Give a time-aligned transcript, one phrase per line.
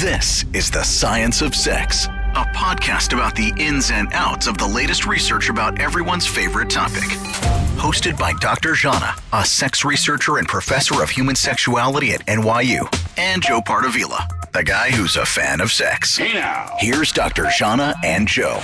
[0.00, 4.66] This is The Science of Sex, a podcast about the ins and outs of the
[4.66, 7.04] latest research about everyone's favorite topic.
[7.78, 8.72] Hosted by Dr.
[8.72, 12.86] Zhana, a sex researcher and professor of human sexuality at NYU,
[13.16, 16.18] and Joe Pardavila, the guy who's a fan of sex.
[16.18, 16.74] Hey now.
[16.78, 17.44] Here's Dr.
[17.44, 18.58] Zhana and Joe.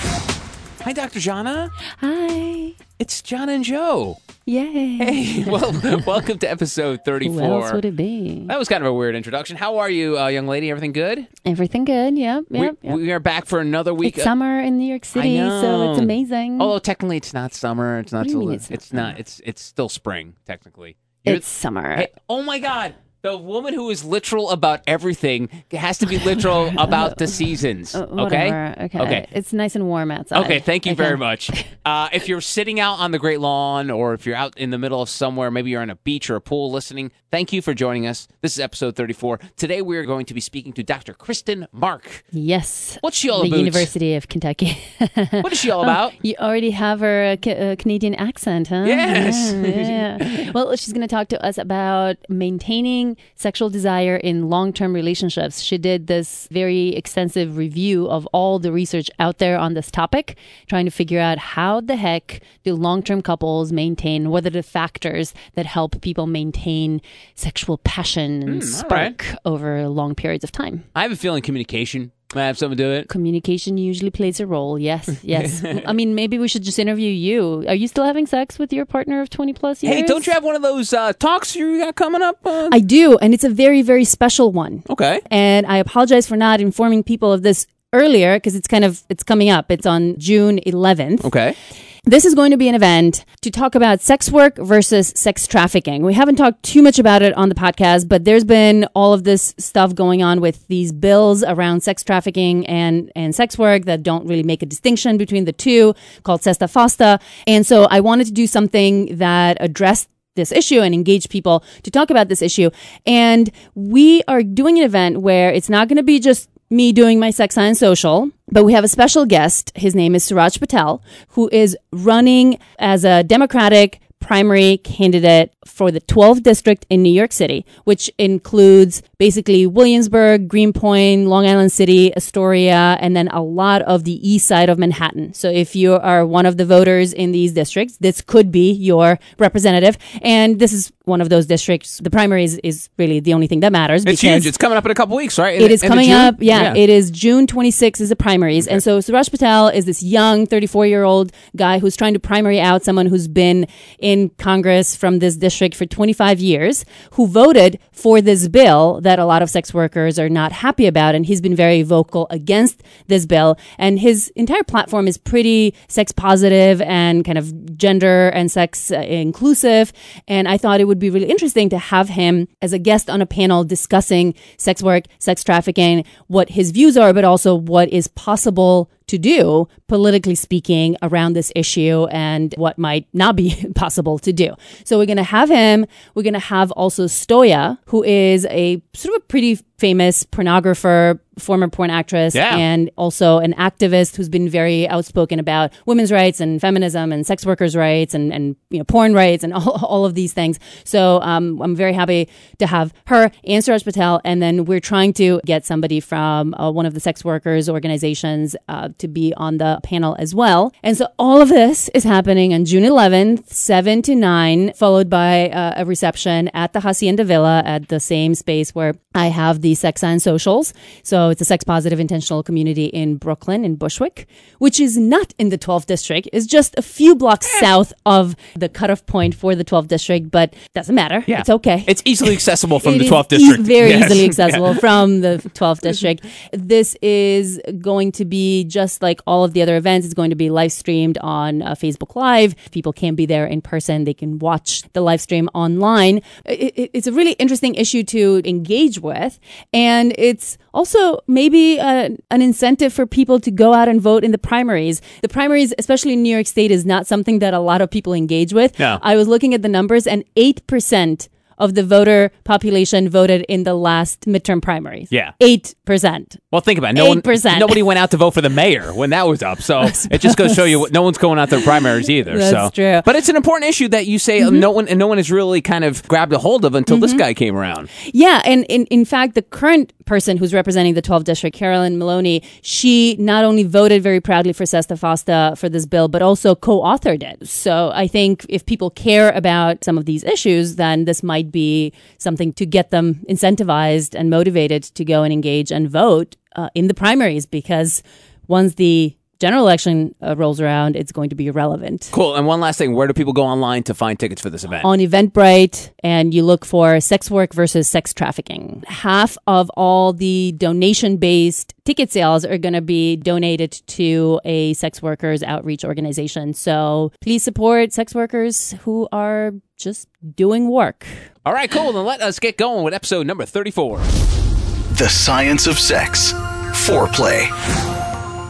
[0.83, 1.19] Hi, Dr.
[1.19, 1.71] Zhana.
[2.01, 2.75] Hi.
[3.03, 4.21] It's Zhana and Joe.
[4.45, 4.97] Yay.
[4.97, 5.73] Hey, well,
[6.07, 7.35] welcome to episode 34.
[7.35, 8.45] Who else would it be?
[8.47, 9.57] That was kind of a weird introduction.
[9.57, 10.71] How are you, uh, young lady?
[10.71, 11.27] Everything good?
[11.45, 12.17] Everything good?
[12.17, 12.45] Yep.
[12.49, 12.77] Yep.
[12.81, 12.97] we, yep.
[12.97, 14.15] we are back for another week.
[14.15, 16.61] it's summer in New York City, so it's amazing.
[16.63, 17.99] Although technically it's not summer.
[17.99, 18.19] It's not.
[18.21, 19.19] What do you mean it's not it's not.
[19.19, 20.97] It's it's still spring technically.
[21.25, 21.97] You're- it's summer.
[21.97, 22.95] Hey, oh my God.
[23.23, 27.95] The woman who is literal about everything has to be literal about the seasons.
[27.95, 28.75] Uh, okay.
[28.81, 28.99] Okay.
[28.99, 29.27] Okay.
[29.31, 30.45] It's nice and warm outside.
[30.45, 31.03] Okay, thank you Okay.
[31.03, 31.51] very much.
[31.85, 34.79] Uh, if you're sitting out on the Great Lawn or if you're out in the
[34.79, 37.73] middle of somewhere, maybe you're on a beach or a pool listening, thank you for
[37.73, 38.29] joining us.
[38.43, 39.41] This is episode 34.
[39.57, 41.15] Today we're going to be speaking to Dr.
[41.15, 42.25] Kristen Mark.
[42.31, 42.99] Yes.
[43.01, 43.59] What's she all the about?
[43.59, 44.79] University of Kentucky.
[45.15, 46.13] What is she all about?
[46.23, 48.85] You already have her uh, uh, Canadian accent, huh?
[48.87, 49.53] Yes.
[49.53, 50.51] Yeah, yeah.
[50.51, 55.63] well, she's going to talk to us about maintaining sexual desire in long term relationships.
[55.63, 60.37] She did this very extensive review of all the research out there on this topic,
[60.69, 64.63] trying to figure out how the heck do long term couples maintain, what are the
[64.63, 67.01] factors that help people maintain
[67.35, 70.85] sexual passion and all spark over long periods of time.
[70.95, 73.09] I have a feeling communication might have something to do with it.
[73.09, 74.79] Communication usually plays a role.
[74.79, 75.65] Yes, yes.
[75.65, 77.65] I mean, maybe we should just interview you.
[77.69, 79.95] Are you still having sex with your partner of 20 plus years?
[79.95, 82.39] Hey, don't you have one of those uh, talks you got coming up?
[82.45, 84.83] Uh, I do, and it's a very, very special one.
[84.89, 85.21] okay.
[85.31, 89.23] And I apologize for not informing people of this earlier because it's kind of it's
[89.23, 89.71] coming up.
[89.71, 91.25] It's on June 11th.
[91.27, 91.57] Okay.
[92.05, 96.03] This is going to be an event to talk about sex work versus sex trafficking.
[96.03, 99.23] We haven't talked too much about it on the podcast, but there's been all of
[99.23, 104.03] this stuff going on with these bills around sex trafficking and, and sex work that
[104.03, 105.95] don't really make a distinction between the two
[106.25, 107.23] called Sesta Fosta.
[107.47, 111.91] And so I wanted to do something that addressed this issue and engage people to
[111.93, 112.71] talk about this issue.
[113.07, 117.21] And we are doing an event where it's not going to be just me doing
[117.21, 119.71] my sex science social, but we have a special guest.
[119.77, 126.01] His name is Suraj Patel, who is running as a Democratic primary candidate for the
[126.01, 132.99] 12th district in New York City, which includes basically Williamsburg, Greenpoint, Long Island City, Astoria,
[132.99, 135.33] and then a lot of the east side of Manhattan.
[135.33, 139.21] So if you are one of the voters in these districts, this could be your
[139.39, 139.97] representative.
[140.23, 141.99] And this is one of those districts.
[141.99, 144.05] The primary is, is really the only thing that matters.
[144.05, 144.45] It's huge.
[144.45, 145.55] It's coming up in a couple weeks, right?
[145.55, 146.37] In it is coming up.
[146.41, 148.67] Yeah, it is June 26th is the primaries.
[148.67, 152.61] And so Suraj Patel is this young 34 year old guy who's trying to primary
[152.61, 153.69] out someone who's been
[154.01, 159.25] in Congress from this district for 25 years, who voted for this bill that a
[159.25, 161.15] lot of sex workers are not happy about.
[161.15, 163.59] And he's been very vocal against this bill.
[163.79, 168.97] And his entire platform is pretty sex positive and kind of gender and sex uh,
[168.97, 169.93] inclusive.
[170.29, 173.21] And I thought it would be really interesting to have him as a guest on
[173.21, 178.09] a panel discussing sex work, sex trafficking, what his views are, but also what is
[178.09, 184.33] possible to do, politically speaking, around this issue and what might not be possible to
[184.33, 184.55] do.
[184.85, 185.87] So we're going to have him.
[186.15, 191.19] We're going to have also Stoya, who is a sort of a pretty famous pornographer,
[191.39, 192.57] former porn actress, Yeah.
[192.57, 197.45] and also an activist who's been very outspoken about women's rights and feminism and sex
[197.45, 200.59] workers' rights and, and you know porn rights and all, all of these things.
[200.85, 202.29] So um, I'm very happy
[202.59, 206.71] to have her and Suraj Patel, and then we're trying to get somebody from uh,
[206.71, 210.73] one of the sex workers organizations uh, to be on the panel as well.
[210.83, 215.49] And so all of this is happening on June 11th, 7 to 9, followed by
[215.51, 219.72] uh, a reception at the Hacienda Villa at the same space where I have the
[219.75, 220.73] Sex and Socials.
[221.03, 224.27] So it's a sex positive intentional community in Brooklyn, in Bushwick,
[224.59, 226.29] which is not in the 12th district.
[226.33, 230.55] It's just a few blocks south of the cutoff point for the 12th district, but
[230.75, 231.25] doesn't matter.
[231.27, 231.41] Yeah.
[231.41, 231.85] It's okay.
[231.87, 233.63] It's easily accessible from the is 12th e- district.
[233.65, 234.11] very Yes.
[234.11, 236.25] easily accessible from the 12th district.
[236.53, 240.05] This is going to be just like all of the other events.
[240.07, 242.55] It's going to be live streamed on uh, Facebook Live.
[242.71, 246.19] People can't be there in person, they can watch the live stream online.
[246.45, 249.39] It, it, it's a really interesting issue to engage with.
[249.73, 254.33] And it's also maybe uh, an incentive for people to go out and vote in
[254.33, 255.01] the primaries.
[255.23, 258.13] The primaries, especially in New York State, is not something that a lot of people
[258.13, 258.79] engage with.
[258.79, 258.99] Yeah.
[259.03, 261.29] I was looking at the numbers and 8%
[261.59, 265.09] of the voter population voted in the last midterm primaries.
[265.11, 265.33] Yeah.
[265.41, 266.39] 8%.
[266.51, 266.95] Well, think about it.
[266.95, 267.59] No 8%.
[267.59, 269.61] nobody went out to vote for the mayor when that was up.
[269.61, 272.37] So it just goes to show you no one's going out to the primaries either.
[272.37, 272.71] That's so.
[272.71, 272.85] true.
[272.85, 273.05] Mm-hmm.
[273.05, 275.31] But it's an important issue that you say uh, no one and no one has
[275.31, 277.89] really kind of grabbed a hold of until this guy came around.
[278.13, 282.43] Yeah, and in, in fact, the current person who's representing the 12th district, Carolyn Maloney,
[282.63, 287.23] she not only voted very proudly for Sesta Fosta for this bill, but also co-authored
[287.23, 287.49] it.
[287.49, 291.93] So I think if people care about some of these issues, then this might be
[292.19, 296.89] something to get them incentivized and motivated to go and engage and vote uh, in
[296.89, 298.03] the primaries because
[298.47, 302.09] once the general election uh, rolls around, it's going to be irrelevant.
[302.13, 302.37] Cool.
[302.37, 304.85] And one last thing, where do people go online to find tickets for this event?
[304.85, 308.85] on Eventbrite and you look for sex work versus sex trafficking.
[308.87, 314.75] Half of all the donation based ticket sales are going to be donated to a
[314.75, 316.55] sex workers outreach organization.
[316.55, 320.07] So please support sex workers who are just
[320.37, 321.05] doing work.
[321.45, 321.93] All right, cool.
[321.93, 323.99] Then let us get going with episode number 34.
[323.99, 326.33] The Science of Sex.
[326.33, 327.51] Foreplay.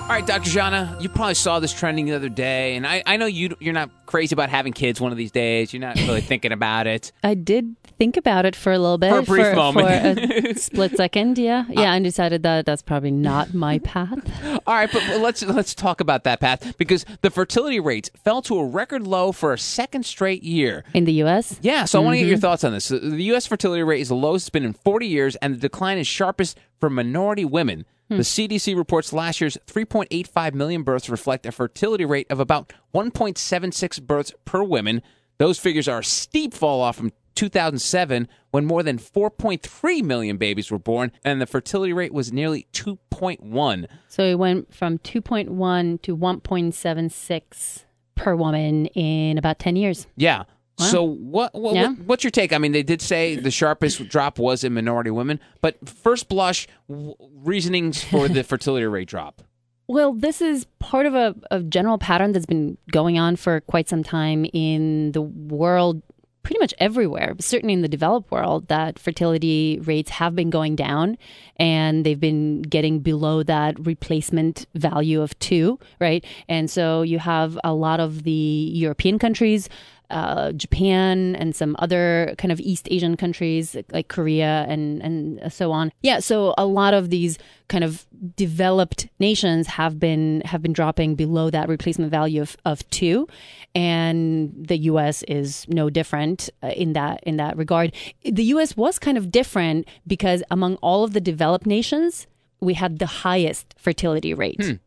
[0.03, 0.51] All right, Dr.
[0.51, 3.73] Zhana, you probably saw this trending the other day, and I, I know you, you're
[3.73, 5.73] not crazy about having kids one of these days.
[5.73, 7.13] You're not really thinking about it.
[7.23, 9.11] I did think about it for a little bit.
[9.11, 10.19] For a brief moment.
[10.19, 11.67] For a split second, yeah.
[11.69, 14.19] Uh, yeah, and decided that that's probably not my path.
[14.67, 18.59] All right, but let's let's talk about that path because the fertility rates fell to
[18.59, 20.85] a record low for a second straight year.
[20.95, 21.59] In the US?
[21.63, 22.41] Yeah, so I want to get your mm-hmm.
[22.41, 22.87] thoughts on this.
[22.87, 23.47] So The U.S.
[23.47, 26.59] fertility rate is the lowest it's been in 40 years, and the decline is sharpest
[26.81, 27.85] for minority women.
[28.09, 28.17] Hmm.
[28.17, 34.03] The CDC reports last year's 3.85 million births reflect a fertility rate of about 1.76
[34.03, 35.03] births per woman.
[35.39, 40.71] Those figures are a steep fall off from 2007 when more than 4.3 million babies
[40.71, 43.87] were born, and the fertility rate was nearly 2.1.
[44.09, 47.85] So it went from 2.1 to 1.76
[48.15, 50.07] per woman in about 10 years.
[50.17, 50.45] Yeah.
[50.79, 51.89] So what, what, Yeah.
[51.91, 52.53] what what's your take?
[52.53, 56.67] I mean, they did say the sharpest drop was in minority women, but first blush
[56.89, 57.15] w-
[57.45, 59.43] reasonings for the fertility rate drop.
[59.87, 63.89] Well, this is part of a, a general pattern that's been going on for quite
[63.89, 66.03] some time in the world,
[66.43, 71.17] pretty much everywhere, certainly in the developed world, that fertility rates have been going down
[71.57, 76.25] and they've been getting below that replacement value of two, right?
[76.49, 79.69] And so you have a lot of the European countries.
[80.13, 85.73] Uh, Japan and some other kind of East Asian countries like Korea and and so
[85.73, 85.91] on.
[86.03, 87.39] Yeah, so a lot of these
[87.69, 88.07] kind of
[88.37, 93.27] developed nations have been have been dropping below that replacement value of, of two,
[93.75, 95.23] and the U.S.
[95.29, 97.95] is no different uh, in that in that regard.
[98.23, 98.77] The U.S.
[98.77, 102.27] was kind of different because among all of the developed nations,
[102.61, 104.79] we had the highest fertility rate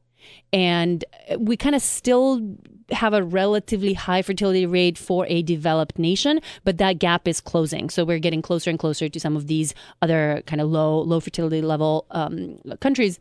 [0.54, 1.04] and
[1.38, 2.40] we kind of still
[2.92, 7.90] have a relatively high fertility rate for a developed nation but that gap is closing.
[7.90, 11.20] So we're getting closer and closer to some of these other kind of low low
[11.20, 13.20] fertility level um, countries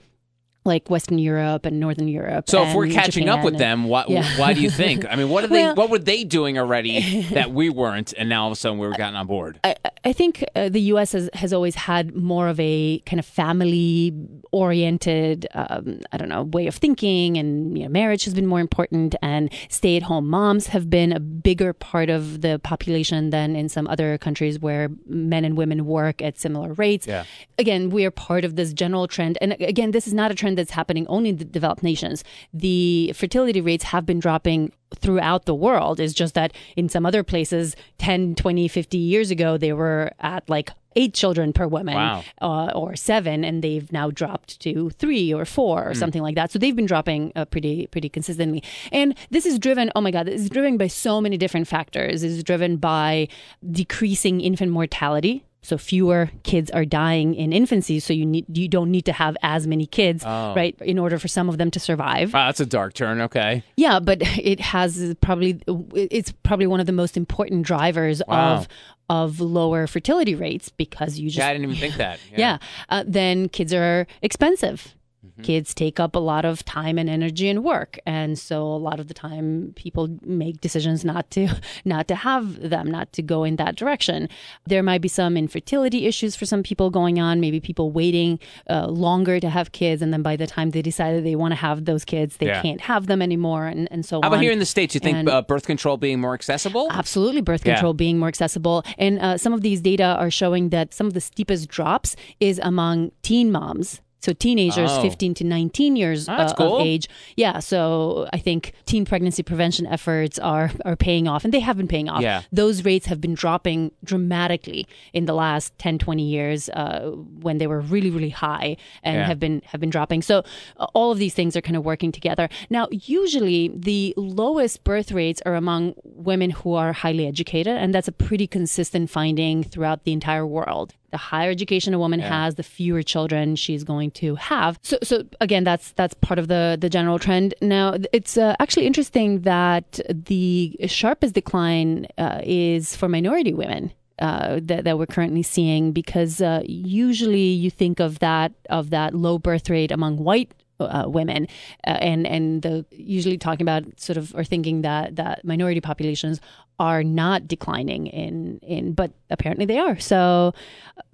[0.66, 4.05] like western europe and northern europe So if we're catching up with and- them, why,
[4.08, 4.25] Yeah.
[4.38, 5.05] why do you think?
[5.11, 5.62] I mean, what are they?
[5.62, 8.78] Well- what were they doing already that we weren't, and now all of a sudden
[8.78, 9.61] we were gotten on board?
[9.62, 11.12] I, I think uh, the U.S.
[11.12, 14.12] has, has always had more of a kind of family
[14.52, 18.61] oriented, um, I don't know, way of thinking, and you know, marriage has been more
[18.61, 23.56] important, and stay at home moms have been a bigger part of the population than
[23.56, 27.06] in some other countries where men and women work at similar rates.
[27.06, 27.25] Yeah.
[27.58, 30.53] Again, we are part of this general trend, and again, this is not a trend
[30.54, 32.24] that's happening only in the developed nations.
[32.52, 35.98] The fertility rates have been dropping throughout the world.
[36.00, 40.48] It's just that in some other places, 10, 20, 50 years ago, they were at
[40.48, 42.22] like eight children per woman Wow.
[42.40, 46.52] uh, or seven, and they've now dropped to three or four or something like that.
[46.52, 48.62] So they've been dropping uh, pretty pretty consistently.
[48.92, 52.23] And this is driven, oh my God, this is driven by so many different factors.
[52.23, 53.26] It's driven by
[53.68, 55.42] decreasing infant mortality.
[55.64, 59.35] So fewer kids are dying in infancy, so you need you don't need to have
[59.42, 62.35] as many kids, right, in order for some of them to survive.
[62.35, 63.23] Wow, that's a dark turn.
[63.23, 63.64] Okay.
[63.76, 65.61] Yeah, but it has probably
[65.94, 68.56] it's probably one of the most important drivers Wow.
[68.56, 68.68] of
[69.11, 72.18] of lower fertility rates because you just Yeah, I didn't even think that.
[72.37, 72.59] yeah.
[72.90, 74.94] Uh, then kids are expensive.
[75.35, 75.43] Mm-hmm.
[75.43, 79.00] Kids take up a lot of time and energy and work, and so a lot
[79.00, 81.49] of the time people make decisions not to
[81.85, 84.29] not to have them, not to go in that direction.
[84.64, 87.41] There might be some infertility issues for some people going on.
[87.41, 88.38] Maybe people waiting
[88.71, 91.50] uh, longer to have kids, and then by the time they decide that they want
[91.50, 92.62] to have those kids, they Yeah.
[92.62, 94.35] can't have them anymore, and, and so How on.
[94.35, 94.95] about here in the states?
[94.95, 96.87] You think And- uh, birth control being more accessible?
[96.93, 97.75] Absolutely, birth Yeah.
[97.75, 98.85] control being more accessible.
[98.99, 102.61] And uh, some of these data are showing that some of the steepest drops is
[102.62, 104.00] among teen moms.
[104.25, 105.02] So teenagers, Oh.
[105.02, 106.76] 15 to 19 years Oh, uh, cool.
[106.78, 107.04] of age.
[107.37, 107.59] Yeah.
[107.71, 111.88] So I think teen pregnancy prevention efforts are are paying off, and they have been
[111.95, 112.23] paying off.
[112.23, 112.40] Yeah.
[112.61, 113.78] Those rates have been dropping
[114.11, 117.11] dramatically in the last 10, 20 years uh,
[117.47, 119.26] when they were really, really high and Yeah.
[119.26, 120.23] have been have been dropping.
[120.23, 120.37] So
[120.78, 122.49] uh, all of these things are kind of working together.
[122.71, 125.95] Now, usually the lowest birth rates are among
[126.31, 130.95] women who are highly educated, and that's a pretty consistent finding throughout the entire world.
[131.14, 134.73] The higher education a woman has, the fewer children she's going to have.
[134.83, 137.54] So, so again, that's that's part of the the general trend.
[137.61, 144.61] Now, it's uh, actually interesting that the sharpest decline uh, is for minority women uh,
[144.62, 149.38] that, that we're currently seeing because uh, usually you think of that of that low
[149.38, 151.47] birth rate among white uh, women
[151.87, 156.40] uh, and and the usually talking about sort of or thinking that that minority populations
[156.78, 160.52] are not declining in in but apparently they are so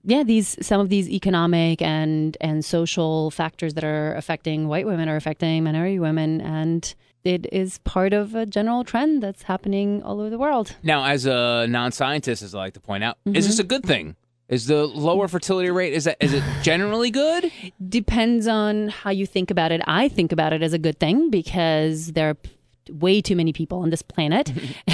[0.05, 5.09] yeah these some of these economic and and social factors that are affecting white women
[5.09, 10.21] are affecting minority women and it is part of a general trend that's happening all
[10.21, 13.59] over the world Now, as a non-scientist, as I like to point out, is this
[13.59, 13.69] a Mm-hmm.
[13.69, 14.17] good thing?
[14.49, 17.53] Is the lower fertility rate is that is it generally good?
[17.87, 19.83] depends on how you think about it.
[19.87, 22.37] I think about it as a good thing because there are
[22.93, 24.53] way too many people on this planet.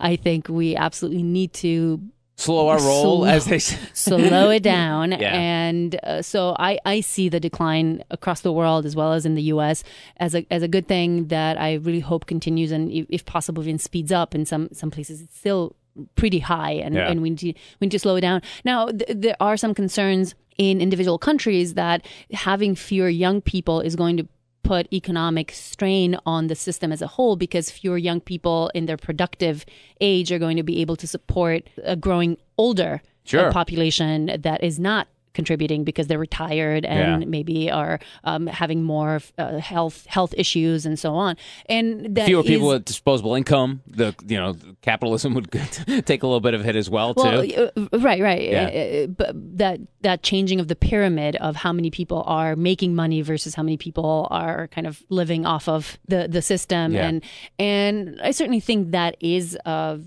[0.00, 2.00] I think we absolutely need to
[2.36, 3.58] Slow our roll, Slow- as they
[3.92, 5.10] slow it down.
[5.12, 5.34] Yeah.
[5.34, 9.34] And uh, so I, I see the decline across the world as well as in
[9.34, 9.84] the U.S.
[10.16, 13.78] as a as a good thing that I really hope continues and if, possible even
[13.78, 14.34] speeds up.
[14.34, 15.76] In some some places, it's still
[16.14, 17.10] pretty high, and, Yeah.
[17.10, 18.40] and we need to, we need to slow it down.
[18.64, 23.96] Now th- there are some concerns in individual countries that having fewer young people is
[23.96, 24.26] going to
[24.62, 28.96] put economic strain on the system as a whole because fewer young people in their
[28.96, 29.64] productive
[30.00, 33.48] age are going to be able to support a growing older Sure.
[33.48, 37.28] uh, population that is not contributing because they're retired and Yeah.
[37.28, 42.42] maybe are um, having more uh, health health issues and so on and that Fewer
[42.42, 43.82] people with disposable income.
[43.86, 45.50] The you know capitalism would
[46.06, 47.70] take a little bit of a hit as well well, too.
[47.76, 48.42] uh, right, right.
[48.50, 48.64] Yeah.
[48.64, 52.94] Uh, uh, but that that changing of the pyramid of how many people are making
[52.94, 57.08] money versus how many people are kind of living off of the the system, Yeah.
[57.08, 57.24] and
[57.58, 59.98] and I certainly think that is a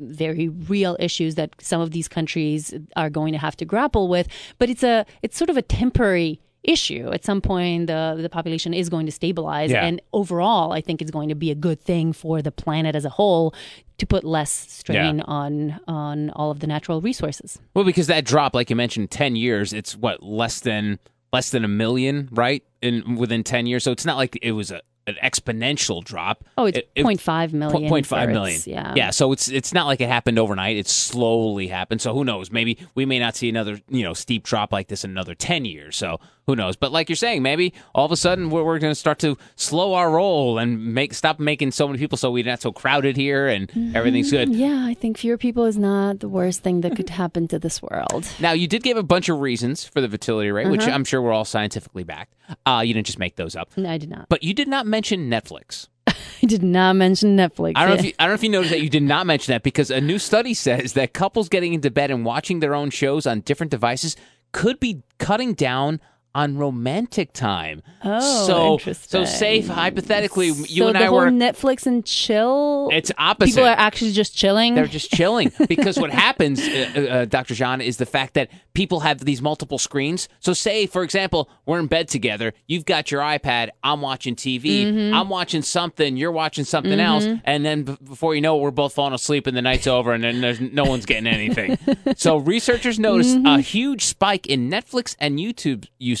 [0.00, 4.28] very real issues that some of these countries are going to have to grapple with.
[4.58, 7.08] But it's a it's sort of a temporary issue.
[7.12, 9.84] At some point, the the population is going to stabilize, Yeah.
[9.86, 13.04] and overall, I think it's going to be a good thing for the planet as
[13.04, 13.54] a whole
[13.98, 17.58] to put less strain on on all of the natural resources.
[17.74, 20.98] Well, because that drop, like you mentioned, ten years, it's what less than
[21.32, 22.62] less than a million, right?
[22.82, 26.44] In within ten years, so it's not like it was a, an exponential drop.
[26.56, 27.88] Oh, it's It- it- 0.5 million.
[27.88, 28.60] Point five million.
[28.66, 28.92] Yeah.
[28.96, 29.10] Yeah.
[29.10, 30.76] So it's it's not like it happened overnight.
[30.76, 32.00] It slowly happened.
[32.00, 32.50] So who knows?
[32.50, 35.64] Maybe we may not see another you know steep drop like this in another ten
[35.64, 35.96] years.
[35.96, 36.74] So who knows?
[36.76, 39.36] But like you're saying, maybe all of a sudden we're, we're going to start to
[39.54, 43.16] slow our roll and make stop making so many people so we're not so crowded
[43.16, 44.48] here and everything's good.
[44.54, 47.80] Yeah, I think fewer people is not the worst thing that could happen to this
[47.82, 48.26] world.
[48.40, 50.72] Now you did give a bunch of reasons for the fertility rate, Uh-huh.
[50.72, 52.34] which I'm sure we're all scientifically backed.
[52.64, 53.68] Uh, you didn't just make those up.
[53.76, 54.28] No, I did not.
[54.30, 55.88] But you did not mention Netflix.
[56.08, 57.72] I did not mention Netflix.
[57.76, 59.26] I don't know if you, I don't know if you noticed that you did not
[59.26, 62.74] mention that because a new study says that couples getting into bed and watching their
[62.74, 64.16] own shows on different devices
[64.52, 66.00] could be cutting down
[66.34, 67.82] on romantic time.
[68.04, 69.24] Oh, so interesting.
[69.26, 72.90] so say hypothetically you so and the I whole were Netflix and chill.
[72.92, 73.54] it's opposite.
[73.56, 74.74] People are actually just chilling.
[74.74, 77.54] They're just chilling because what happens, uh, uh, uh, Dr.
[77.54, 80.28] Zhana, is the fact that people have these multiple screens.
[80.38, 82.52] So, say for example, we're in bed together.
[82.66, 83.70] You've got your iPad.
[83.82, 84.84] I'm watching TV.
[84.84, 85.14] Mm-hmm.
[85.16, 86.16] I'm watching something.
[86.16, 89.46] You're watching something else, and then b- before you know it, we're both falling asleep,
[89.46, 91.78] and the night's over, and then there's no one's getting anything.
[92.16, 93.46] so, researchers noticed Mm-hmm.
[93.46, 96.17] a huge spike in Netflix and YouTube usage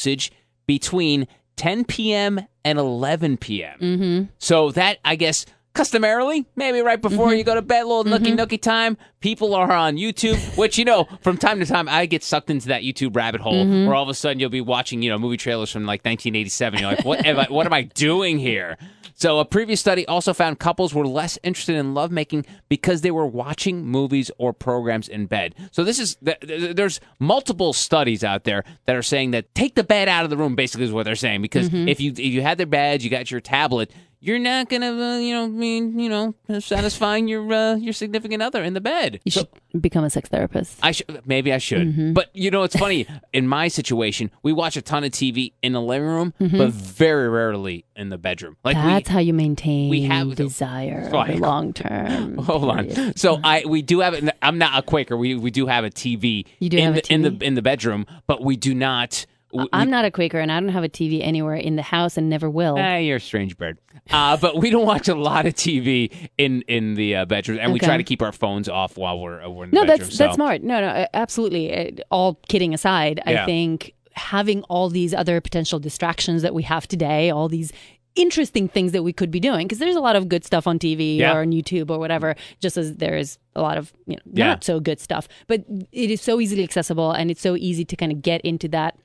[0.66, 1.26] between
[1.56, 2.40] 10 p.m.
[2.64, 3.78] and 11 p.m.
[3.80, 4.24] Mm-hmm.
[4.38, 7.36] So that I guess customarily, maybe right before Mm-hmm.
[7.38, 11.06] you go to bed, little nookie nookie time, people are on YouTube, which you know,
[11.20, 13.86] from time to time I get sucked into that YouTube rabbit hole Mm-hmm.
[13.86, 16.80] where all of a sudden you'll be watching, you know, movie trailers from like 1987.
[16.80, 18.76] You're like, what am I what am I doing here?
[19.20, 23.26] So a previous study also found couples were less interested in lovemaking because they were
[23.26, 25.56] watching movies or programs in bed.
[25.72, 29.74] So this is th- th- there's multiple studies out there that are saying that take
[29.74, 31.88] the bed out of the room basically is what they're saying because Mm-hmm.
[31.88, 35.18] if you if you had their bed, you got your tablet, you're not gonna uh,
[35.18, 39.20] you know mean you know satisfying your uh, your significant other in the bed.
[39.24, 39.48] you should
[39.80, 40.78] become a sex therapist.
[40.82, 42.12] I should maybe I should, Mm-hmm.
[42.14, 43.06] but you know it's funny.
[43.32, 47.28] in my situation, we watch a ton of TV in the living room, but very
[47.28, 48.56] rarely in the bedroom.
[48.64, 48.88] Like we, Mm-hmm.
[48.90, 52.38] That's how you maintain we have desire Oh, long term.
[52.48, 53.16] Hold on.
[53.16, 54.28] So I we do have it.
[54.42, 55.16] I'm not a Quaker.
[55.16, 56.44] We we do have a TV.
[56.58, 59.26] You do in have a the, in the in the bedroom, but we do not
[59.52, 62.16] we- I'm not a Quaker, and I don't have a TV anywhere in the house,
[62.16, 62.76] and never will.
[62.78, 63.78] Eh, you're a strange bird.
[64.10, 67.72] Uh, but we don't watch a lot of TV in in the uh, bedroom, and
[67.72, 69.98] we try to keep our phones off while we're, uh, we're in the no, bedroom.
[69.98, 70.62] that's so- that's smart.
[70.62, 71.74] No, no, absolutely.
[71.74, 73.42] Uh, All kidding aside, Yeah.
[73.42, 77.72] I think having all these other potential distractions that we have today, all these
[78.16, 80.76] interesting things that we could be doing, because there's a lot of good stuff on
[80.78, 81.34] TV Yeah.
[81.36, 84.46] or on YouTube or whatever, just as there is a lot of you know Yeah.
[84.48, 85.28] not so good stuff.
[85.46, 88.66] But it is so easily accessible, and it's so easy to kind of get into
[88.68, 88.96] that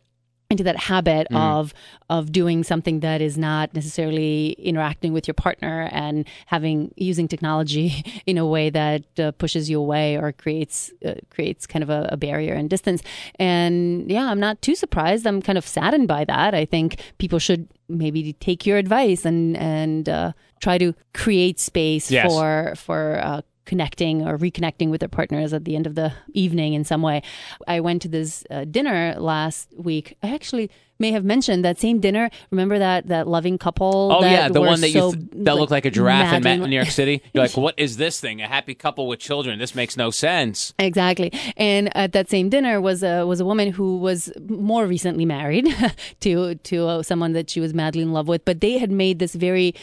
[0.53, 1.37] into that habit Mm.
[1.57, 1.73] of
[2.15, 4.33] of doing something that is not necessarily
[4.71, 6.15] interacting with your partner and
[6.53, 6.77] having
[7.11, 7.87] using technology
[8.31, 12.01] in a way that uh, pushes you away or creates uh, creates kind of a,
[12.15, 13.01] a barrier and distance
[13.39, 17.39] and yeah i'm not too surprised i'm kind of saddened by that i think people
[17.39, 20.31] should maybe take your advice and and uh,
[20.65, 22.25] try to create space Yes.
[22.27, 26.73] for for uh, connecting or reconnecting with their partners at the end of the evening
[26.73, 27.21] in some way.
[27.67, 30.17] I went to this uh, dinner last week.
[30.21, 32.29] I actually may have mentioned that same dinner.
[32.51, 34.11] Remember that that loving couple?
[34.11, 36.63] Oh that yeah, the one that you th- that looked like a giraffe in, Ma-
[36.63, 37.21] in New York City.
[37.33, 38.41] You're like, what is this thing?
[38.41, 39.59] A happy couple with children?
[39.59, 40.73] This makes no sense.
[40.79, 41.31] Exactly.
[41.57, 45.67] And at that same dinner was a was a woman who was more recently married
[46.21, 49.19] to to uh, someone that she was madly in love with, but they had made
[49.19, 49.73] this very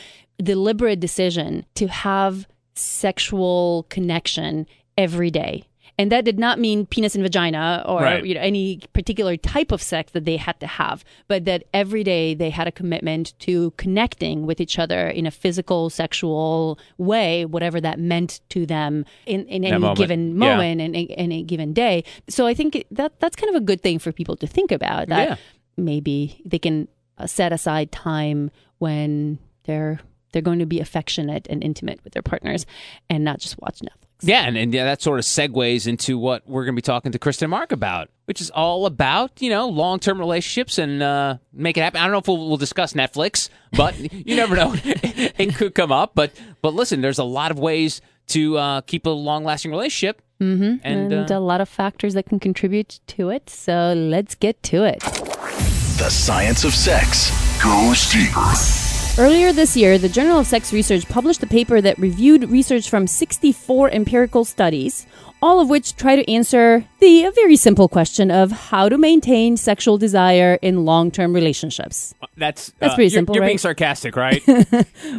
[0.43, 2.47] deliberate decision to have
[2.81, 5.65] sexual connection every day.
[5.99, 8.25] And that did not mean penis and vagina or Right.
[8.25, 12.03] you know any particular type of sex that they had to have, but that every
[12.03, 17.45] day they had a commitment to connecting with each other in a physical, sexual way,
[17.45, 19.99] whatever that meant to them in, in any moment.
[19.99, 22.03] given moment and in any given day.
[22.31, 25.09] So I think that that's kind of a good thing for people to think about.
[25.09, 25.37] That Yeah.
[25.77, 30.01] maybe they can uh, set aside time when they're
[30.33, 32.67] they're going to be affectionate and intimate with their partners
[33.09, 34.01] and not just watch Netflix.
[34.23, 37.13] Yeah, and, and yeah, that sort of segues into what we're going to be talking
[37.13, 41.03] to Kristen and Mark about, which is all about you know long term relationships and
[41.03, 42.01] uh, make it happen.
[42.01, 45.93] I don't know if we'll, we'll discuss Netflix, but you never know; it could come
[45.93, 46.13] up.
[46.15, 50.23] But but listen, there's a lot of ways to uh, keep a long lasting relationship,
[50.41, 50.77] mm-hmm.
[50.85, 53.49] and, And, uh, a lot of factors that can contribute to it.
[53.51, 55.01] So let's get to it.
[55.01, 57.31] The science of sex
[57.63, 58.90] goes deeper.
[59.19, 63.07] Earlier this year, the Journal of Sex Research published a paper that reviewed research from
[63.07, 65.07] 64 empirical studies,
[65.43, 69.97] all of which try to answer the very simple question of how to maintain sexual
[69.97, 72.15] desire in long-term relationships.
[72.37, 74.43] that's That's uh, pretty you're- simple, You're being sarcastic, right?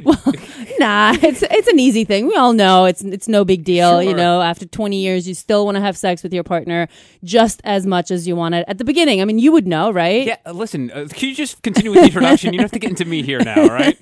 [0.04, 0.22] well,
[0.80, 2.28] Nah, it's it's an easy thing.
[2.28, 4.02] We all know it's it's no big deal.
[4.02, 6.88] You know, after 20 years, you still want to have sex with your partner
[7.24, 9.22] just as much as you wanted at the beginning.
[9.22, 10.26] I mean, you would know, right?
[10.26, 10.38] yeah.
[10.46, 12.54] uh, Listen, uh, can you just continue with the introduction?
[12.54, 13.96] You don't have to get into me here now, right?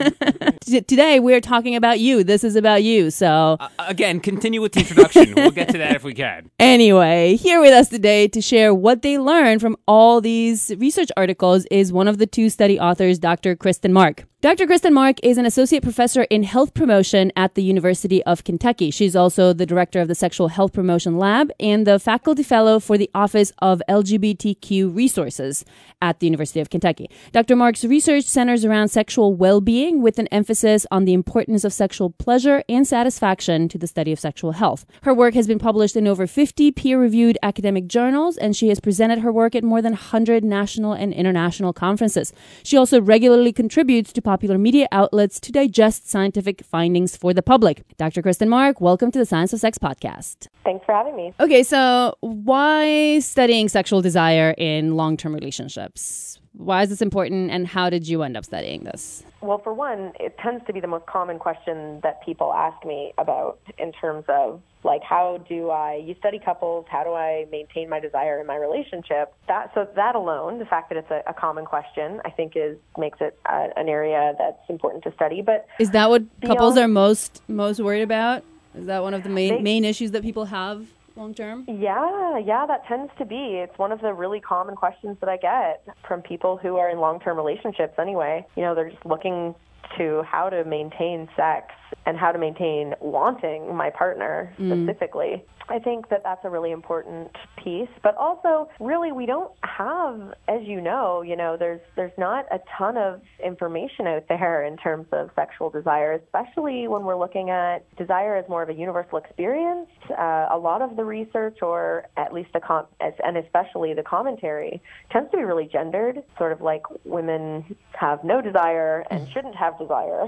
[0.61, 2.23] T- today we're talking about you.
[2.23, 3.11] This is about you.
[3.11, 5.33] So Uh, again, continue with the introduction.
[5.35, 6.49] we'll get to that if we can.
[6.59, 11.65] Anyway, here with us today to share what they learned from all these research articles
[11.71, 13.55] is one of the two study authors, Dr.
[13.55, 14.25] Kristen Mark.
[14.41, 14.67] Dr.
[14.67, 18.89] Kristen Mark is an associate professor in health promotion at the University of Kentucky.
[18.89, 22.97] She's also the director of the Sexual Health Promotion Lab and the faculty fellow for
[22.97, 25.65] the Office of LGBTQ Resources
[26.01, 27.09] at the University of Kentucky.
[27.33, 27.57] Dr.
[27.57, 32.63] Mark's research centers around sexual well-being with an emphasis on the importance of sexual pleasure
[32.69, 34.85] and satisfaction to the study of sexual health.
[35.01, 39.19] Her work has been published in over 50 peer-reviewed academic journals and she has presented
[39.19, 42.31] her work at more than 100 national and international conferences.
[42.63, 47.81] She also regularly contributes to popular media outlets to digest scientific findings for the public.
[47.97, 48.21] Dr.
[48.21, 50.49] Kristen Mark, welcome to the Science of Sex podcast.
[50.63, 51.33] Thanks for having me.
[51.39, 56.39] Okay, so why studying sexual desire in long-term relationships?
[56.53, 59.23] Why is this important and how did you end up studying this?
[59.41, 63.13] Well, for one, it tends to be the most common question that people ask me
[63.17, 67.89] about in terms of like how do I you study couples, how do I maintain
[67.89, 69.33] my desire in my relationship?
[69.47, 72.77] That so that alone, the fact that it's a, a common question, I think is
[72.97, 76.87] makes it uh, an area that's important to study, but Is that what couples are
[76.87, 78.43] most most worried about?
[78.75, 81.65] Is that one of the main They- main issues that people have long term?
[81.67, 83.59] Yeah, yeah, that tends to be.
[83.63, 86.99] It's one of the really common questions that I get from people who are in
[86.99, 88.45] long term relationships anyway.
[88.55, 89.55] You know, they're just looking
[89.97, 91.73] to how to maintain sex
[92.05, 95.43] and how to maintain wanting my partner specifically.
[95.69, 97.29] I think that that's a really important
[97.63, 102.45] piece, but also really we don't have as you know, you know, there's there's not
[102.51, 107.51] a ton of information out there in terms of sexual desire, especially when we're looking
[107.51, 109.89] at desire as more of a universal experience.
[110.09, 114.03] Uh, a lot of the research, or at least the com- as, and especially the
[114.03, 116.23] commentary, tends to be really gendered.
[116.37, 120.25] Sort of like women have no desire and shouldn't have desire,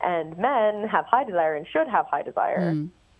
[0.00, 2.70] and men have high desire and should have high desire.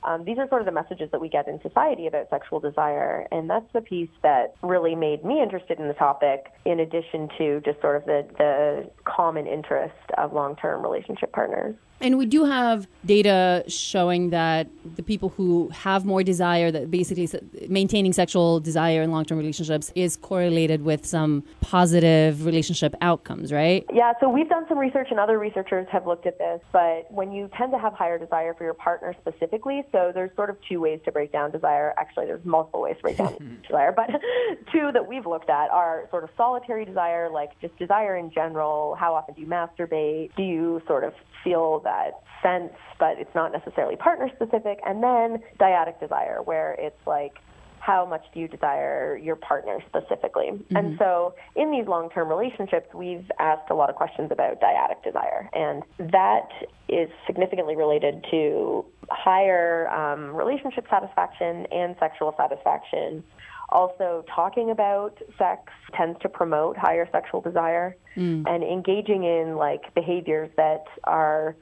[0.02, 3.26] Um, these are sort of the messages that we get in society about sexual desire,
[3.30, 6.46] and that's the piece that really made me interested in the topic.
[6.64, 11.74] In addition to just sort of the the common interest of long-term relationship partners.
[12.00, 17.28] And we do have data showing that the people who have more desire, that basically
[17.68, 23.84] maintaining sexual desire in long term relationships, is correlated with some positive relationship outcomes, right?
[23.92, 27.32] Yeah, so we've done some research and other researchers have looked at this, but when
[27.32, 30.80] you tend to have higher desire for your partner specifically, so there's sort of two
[30.80, 31.92] ways to break down desire.
[31.98, 34.08] Actually, there's multiple ways to break down desire, but
[34.72, 38.96] two that we've looked at are sort of solitary desire, like just desire in general.
[38.98, 40.34] How often do you masturbate?
[40.36, 44.78] Do you sort of feel that sense, but it's not necessarily partner specific.
[44.86, 47.34] And then dyadic desire, where it's like,
[47.80, 50.50] how much do you desire your partner specifically?
[50.50, 50.76] Mm-hmm.
[50.76, 55.02] And so in these long term relationships, we've asked a lot of questions about dyadic
[55.02, 55.48] desire.
[55.52, 56.48] And that
[56.88, 63.24] is significantly related to higher um, relationship satisfaction and sexual satisfaction.
[63.70, 65.62] Also, talking about sex
[65.96, 68.44] tends to promote higher sexual desire mm.
[68.46, 71.56] and engaging in like behaviors that are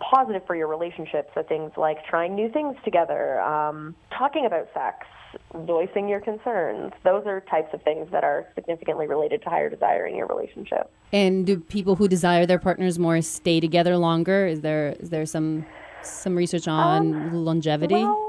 [0.00, 1.30] positive for your relationship.
[1.34, 5.06] So things like trying new things together, um, talking about sex,
[5.54, 6.92] voicing your concerns.
[7.04, 10.90] Those are types of things that are significantly related to higher desire in your relationship.
[11.12, 14.46] And do people who desire their partners more stay together longer?
[14.46, 15.66] Is there is there some
[16.02, 17.94] some research on um, longevity?
[17.94, 18.27] Well,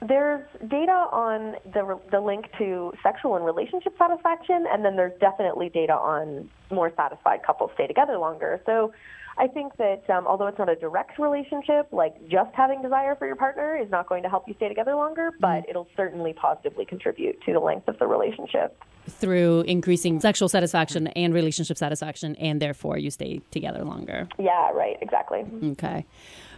[0.00, 5.68] there's data on the the link to sexual and relationship satisfaction, and then there's definitely
[5.70, 8.60] data on more satisfied couples stay together longer.
[8.66, 8.92] So
[9.38, 13.26] I think that um, although it's not a direct relationship, like just having desire for
[13.26, 15.70] your partner is not going to help you stay together longer, but mm-hmm.
[15.70, 18.82] it'll certainly positively contribute to the length of the relationship.
[19.08, 24.26] Through increasing sexual satisfaction and relationship satisfaction, and therefore you stay together longer.
[24.38, 25.44] Yeah, right, exactly.
[25.72, 26.06] Okay.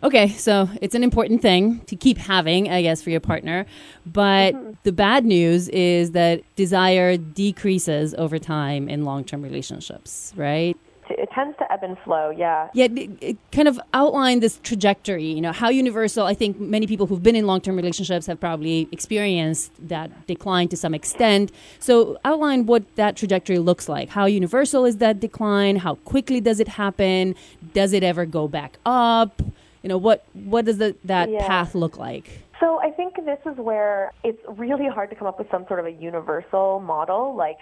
[0.02, 3.66] Okay, so it's an important thing to keep having, I guess, for your partner.
[4.06, 4.72] But mm-hmm.
[4.84, 10.76] the bad news is that desire decreases over time in long term relationships, right?
[11.10, 12.30] It tends to ebb and flow.
[12.30, 12.68] Yeah.
[12.74, 12.88] Yeah.
[13.20, 15.24] It, kind of outline this trajectory.
[15.24, 16.26] You know how universal.
[16.26, 20.76] I think many people who've been in long-term relationships have probably experienced that decline to
[20.76, 21.52] some extent.
[21.78, 24.08] So outline what that trajectory looks like.
[24.10, 25.76] How universal is that decline?
[25.76, 27.34] How quickly does it happen?
[27.74, 29.42] Does it ever go back up?
[29.82, 30.24] You know what?
[30.32, 31.46] What does the, that yeah.
[31.46, 32.42] path look like?
[32.60, 35.78] So I think this is where it's really hard to come up with some sort
[35.78, 37.36] of a universal model.
[37.36, 37.58] Like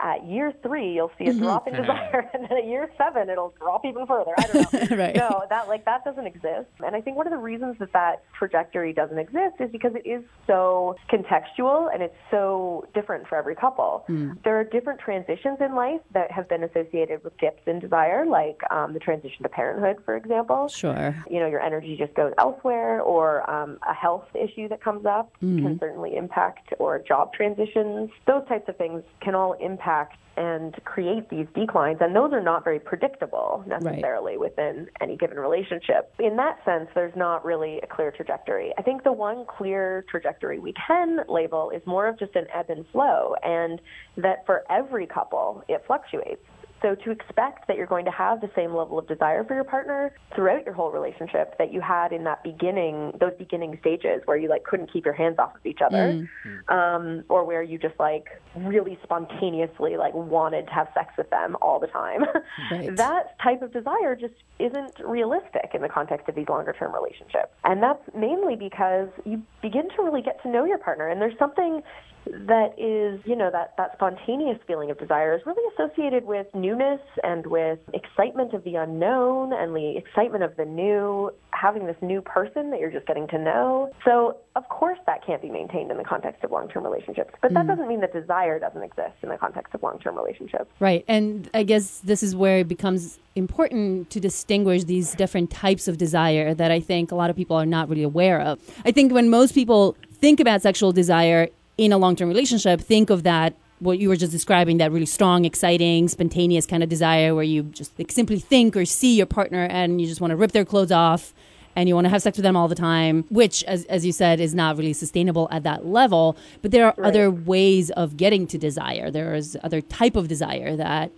[0.00, 1.42] at year three you'll see a mm-hmm.
[1.42, 4.96] drop in desire and then at year seven it'll drop even further i don't know
[4.96, 5.16] right.
[5.16, 8.22] no that like that doesn't exist and i think one of the reasons that that
[8.38, 13.54] trajectory doesn't exist is because it is so contextual and it's so different for every
[13.54, 14.36] couple mm.
[14.44, 18.60] there are different transitions in life that have been associated with dips in desire like
[18.70, 23.00] um, the transition to parenthood for example sure you know your energy just goes elsewhere
[23.00, 25.62] or um, a health issue that comes up mm.
[25.62, 30.74] can certainly impact or job transitions those types of things can all impact impact and
[30.84, 31.96] create these declines.
[32.02, 34.40] And those are not very predictable necessarily right.
[34.40, 36.12] within any given relationship.
[36.18, 38.72] In that sense, there's not really a clear trajectory.
[38.76, 42.66] I think the one clear trajectory we can label is more of just an ebb
[42.68, 43.80] and flow, and
[44.18, 46.42] that for every couple, it fluctuates.
[46.86, 49.64] So to expect that you're going to have the same level of desire for your
[49.64, 54.36] partner throughout your whole relationship that you had in that beginning, those beginning stages where
[54.36, 56.72] you like couldn't keep your hands off of each other, mm.
[56.72, 61.56] um, or where you just like really spontaneously like wanted to have sex with them
[61.60, 62.24] all the time.
[62.70, 62.96] Right.
[62.96, 67.52] that type of desire just isn't realistic in the context of these longer term relationships.
[67.64, 71.38] And that's mainly because you begin to really get to know your partner and there's
[71.38, 71.82] something
[72.26, 77.00] that is, you know, that, that spontaneous feeling of desire is really associated with newness
[77.22, 82.20] and with excitement of the unknown and the excitement of the new, having this new
[82.20, 83.90] person that you're just getting to know.
[84.04, 87.34] So, of course, that can't be maintained in the context of long term relationships.
[87.40, 87.68] But that mm.
[87.68, 90.70] doesn't mean that desire doesn't exist in the context of long term relationships.
[90.80, 91.04] Right.
[91.08, 95.98] And I guess this is where it becomes important to distinguish these different types of
[95.98, 98.58] desire that I think a lot of people are not really aware of.
[98.84, 103.10] I think when most people think about sexual desire, in a long term relationship, think
[103.10, 107.34] of that what you were just describing that really strong, exciting, spontaneous kind of desire
[107.34, 110.36] where you just like, simply think or see your partner and you just want to
[110.36, 111.34] rip their clothes off
[111.74, 114.12] and you want to have sex with them all the time, which, as, as you
[114.12, 116.34] said, is not really sustainable at that level.
[116.62, 117.08] But there are right.
[117.08, 119.10] other ways of getting to desire.
[119.10, 121.12] There is other type of desire that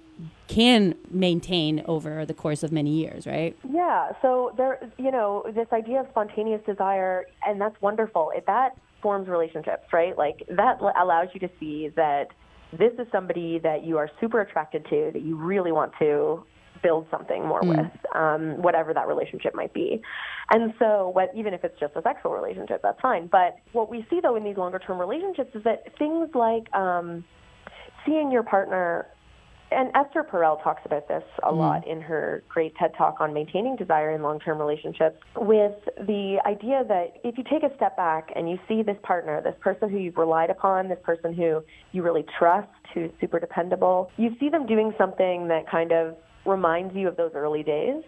[0.49, 3.57] can maintain over the course of many years, right?
[3.71, 4.12] Yeah.
[4.21, 8.33] So there, you know, this idea of spontaneous desire, and that's wonderful.
[8.35, 10.17] It, that forms relationships, right?
[10.17, 12.29] Like that allows you to see that
[12.73, 16.45] this is somebody that you are super attracted to, that you really want to
[16.83, 17.69] build something more mm.
[17.69, 20.01] with, um, whatever that relationship might be.
[20.51, 23.27] And so, what, even if it's just a sexual relationship, that's fine.
[23.27, 27.25] But what we see, though, in these longer term relationships is that things like um,
[28.07, 29.07] seeing your partner
[29.71, 31.57] and Esther Perel talks about this a mm.
[31.57, 36.39] lot in her great TED talk on maintaining desire in long term relationships with the
[36.47, 39.91] idea that if you take a step back and you see this partner, this person
[39.91, 44.49] who you've relied upon, this person who you really trust, who's super dependable, you see
[44.49, 48.03] them doing something that kind of reminds you of those early days.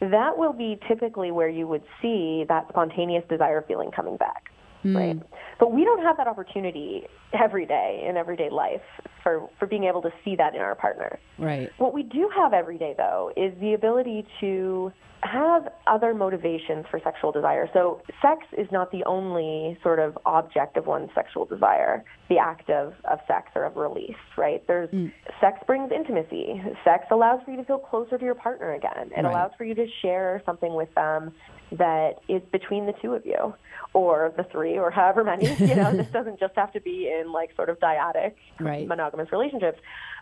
[0.00, 4.50] That will be typically where you would see that spontaneous desire feeling coming back
[4.84, 4.96] mm.
[4.96, 5.22] right?
[5.58, 8.80] But we don't have that opportunity every day in everyday life
[9.22, 11.18] for, for being able to see that in our partner.
[11.38, 11.70] Right.
[11.78, 16.98] What we do have every day, though, is the ability to have other motivations for
[17.04, 17.68] sexual desire.
[17.74, 22.70] So, sex is not the only sort of object of one's sexual desire, the act
[22.70, 24.66] of, of sex or of release, right?
[24.66, 25.12] There's mm.
[25.40, 26.62] sex brings intimacy.
[26.84, 29.10] Sex allows for you to feel closer to your partner again.
[29.14, 29.26] It right.
[29.26, 31.32] allows for you to share something with them
[31.72, 33.54] that is between the two of you
[33.92, 35.46] or the three or however many.
[35.60, 38.86] You know, this doesn't just have to be in like sort of dyadic right.
[38.86, 39.78] monogamous relationships.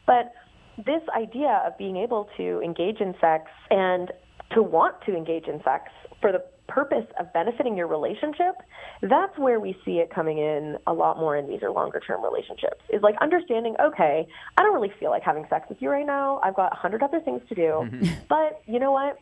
[0.07, 0.33] But
[0.77, 4.13] this idea of being able to engage in sex and
[4.53, 8.55] to want to engage in sex for the purpose of benefiting your relationship,
[9.03, 12.23] that's where we see it coming in a lot more in these or longer term
[12.23, 12.81] relationships.
[12.91, 16.41] Is like understanding, okay, I don't really feel like having sex with you right now.
[16.43, 17.63] I've got a hundred other things to do.
[17.63, 18.07] Mm-hmm.
[18.29, 19.19] But you know what?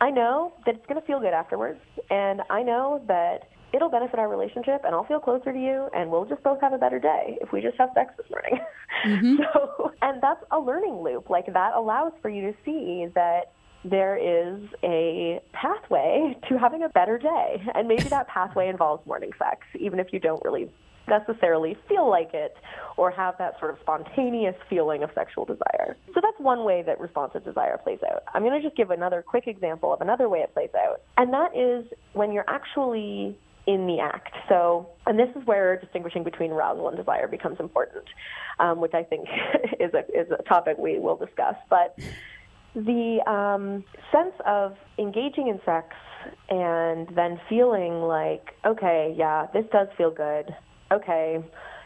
[0.00, 1.80] I know that it's going to feel good afterwards.
[2.10, 6.10] And I know that it'll benefit our relationship and I'll feel closer to you and
[6.10, 8.58] we'll just both have a better day if we just have sex this morning.
[9.06, 9.36] Mm-hmm.
[9.54, 11.30] so, and that's a learning loop.
[11.30, 13.52] Like that allows for you to see that
[13.84, 17.62] there is a pathway to having a better day.
[17.74, 20.70] And maybe that pathway involves morning sex, even if you don't really
[21.10, 22.56] necessarily feel like it
[22.96, 25.96] or have that sort of spontaneous feeling of sexual desire.
[26.14, 28.22] So that's one way that responsive desire plays out.
[28.34, 31.32] I'm going to just give another quick example of another way it plays out, and
[31.32, 34.34] that is when you're actually in the act.
[34.48, 38.04] So, and this is where distinguishing between arousal and desire becomes important,
[38.58, 39.28] um, which I think
[39.80, 41.56] is a is a topic we will discuss.
[41.68, 41.98] But
[42.74, 45.94] the um, sense of engaging in sex
[46.48, 50.54] and then feeling like, okay, yeah, this does feel good.
[50.92, 51.42] Okay,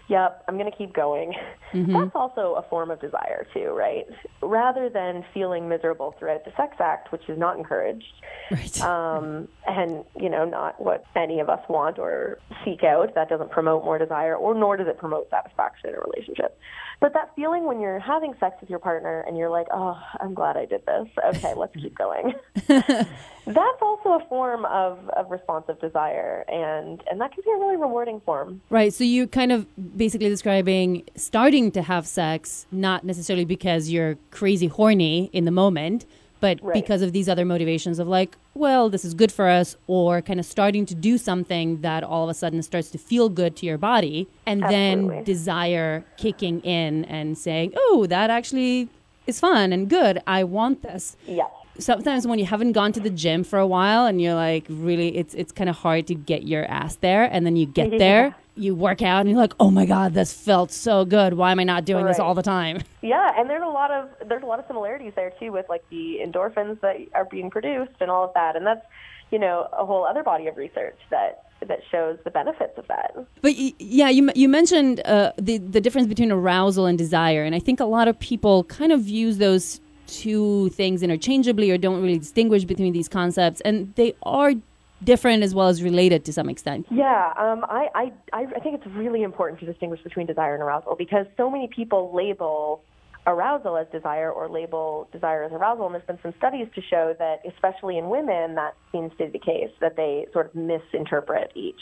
[0.08, 1.34] yep, I'm going to keep going.
[1.72, 1.92] Mm-hmm.
[1.92, 4.06] That's also a form of desire, too, right?
[4.42, 8.14] Rather than feeling miserable throughout the sex act, which is not encouraged,
[8.50, 8.80] right.
[8.80, 13.50] um, and, you know, not what any of us want or seek out, that doesn't
[13.50, 16.58] promote more desire, or nor does it promote satisfaction in a relationship.
[17.04, 20.32] But that feeling when you're having sex with your partner and you're like, oh, I'm
[20.32, 21.06] glad I did this.
[21.22, 22.32] Okay, let's keep going.
[22.66, 27.76] That's also a form of, of responsive desire, and, and that can be a really
[27.76, 28.62] rewarding form.
[28.70, 28.90] Right.
[28.90, 29.66] So you kind of
[29.98, 36.06] basically describing starting to have sex, not necessarily because you're crazy horny in the moment,
[36.44, 36.74] but right.
[36.74, 40.38] because of these other motivations of like, well, this is good for us, or kind
[40.38, 43.64] of starting to do something that all of a sudden starts to feel good to
[43.64, 45.14] your body, and Absolutely.
[45.16, 48.90] then desire kicking in and saying, oh, that actually
[49.26, 50.22] is fun and good.
[50.26, 51.16] I want this.
[51.26, 54.64] Yeah sometimes when you haven't gone to the gym for a while and you're like
[54.68, 57.92] really it's it's kind of hard to get your ass there and then you get
[57.92, 57.98] yeah.
[57.98, 61.50] there you work out and you're like oh my god this felt so good why
[61.50, 62.12] am i not doing right.
[62.12, 65.12] this all the time yeah and there's a lot of there's a lot of similarities
[65.16, 68.66] there too with like the endorphins that are being produced and all of that and
[68.66, 68.86] that's
[69.30, 73.16] you know a whole other body of research that that shows the benefits of that.
[73.40, 77.58] But yeah, you you mentioned uh, the the difference between arousal and desire, and I
[77.58, 82.18] think a lot of people kind of use those two things interchangeably or don't really
[82.18, 84.54] distinguish between these concepts, and they are
[85.02, 86.86] different as well as related to some extent.
[86.90, 90.96] Yeah, um, I, I, I think it's really important to distinguish between desire and arousal
[90.96, 92.82] because so many people label
[93.26, 95.86] arousal as desire or label desire as arousal.
[95.86, 99.38] And there's been some studies to show that, especially in women, that seems to be
[99.38, 101.80] the case, that they sort of misinterpret each.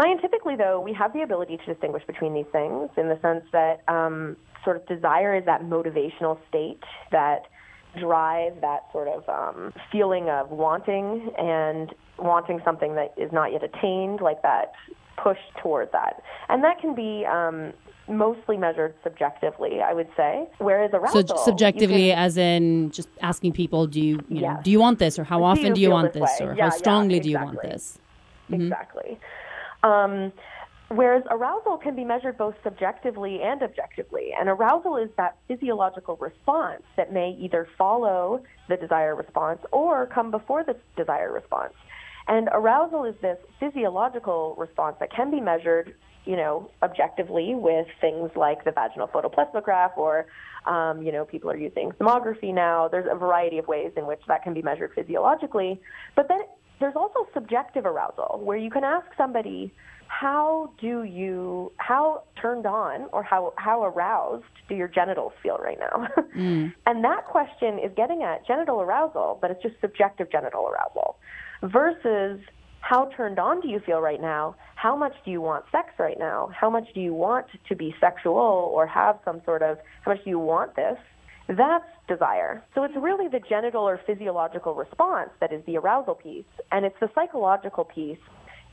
[0.00, 3.82] Scientifically, though, we have the ability to distinguish between these things in the sense that
[3.88, 7.42] um, sort of desire is that motivational state that
[7.98, 13.62] drive, that sort of um, feeling of wanting and wanting something that is not yet
[13.64, 14.72] attained, like that
[15.22, 16.22] push toward that.
[16.48, 17.72] And that can be um,
[18.08, 20.48] mostly measured subjectively, I would say.
[20.58, 24.70] Whereas arousal, so subjectively, can, as in just asking people, do you, you know, do
[24.70, 26.70] you want this, or how often do you, do you want this, this or yeah,
[26.70, 27.20] how strongly yeah, exactly.
[27.20, 27.98] do you want this?
[28.50, 28.62] Mm-hmm.
[28.62, 29.20] Exactly.
[29.82, 30.32] Um,
[30.88, 34.30] Whereas arousal can be measured both subjectively and objectively.
[34.38, 40.30] And arousal is that physiological response that may either follow the desire response or come
[40.30, 41.74] before the desire response.
[42.28, 45.94] And arousal is this physiological response that can be measured
[46.26, 50.26] you know, objectively with things like the vaginal photoplethysmograph or,
[50.66, 52.88] um, you know, people are using thermography now.
[52.88, 55.80] There's a variety of ways in which that can be measured physiologically.
[56.16, 56.40] But then
[56.80, 59.72] there's also subjective arousal where you can ask somebody,
[60.08, 65.78] how do you how turned on or how how aroused do your genitals feel right
[65.80, 66.72] now mm.
[66.86, 71.16] and that question is getting at genital arousal but it's just subjective genital arousal
[71.62, 72.40] versus
[72.88, 74.54] how turned on do you feel right now?
[74.76, 76.50] How much do you want sex right now?
[76.54, 80.22] How much do you want to be sexual or have some sort of how much
[80.22, 80.96] do you want this?
[81.48, 82.62] That's desire.
[82.76, 86.94] So it's really the genital or physiological response that is the arousal piece, and it's
[87.00, 88.18] the psychological piece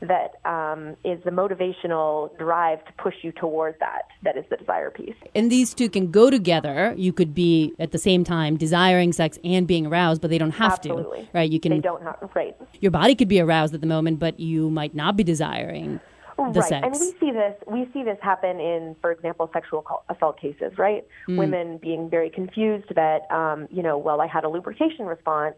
[0.00, 4.90] that um, is the motivational drive to push you toward that that is the desire
[4.90, 9.12] piece and these two can go together you could be at the same time desiring
[9.12, 11.22] sex and being aroused but they don't have Absolutely.
[11.22, 13.86] to right you can they don't have right your body could be aroused at the
[13.86, 16.00] moment but you might not be desiring
[16.36, 16.68] the right.
[16.68, 16.86] sex.
[16.86, 21.06] And we see this we see this happen in, for example, sexual assault cases, right?
[21.28, 21.38] Mm.
[21.38, 25.56] Women being very confused that, um, you know, well, I had a lubrication response,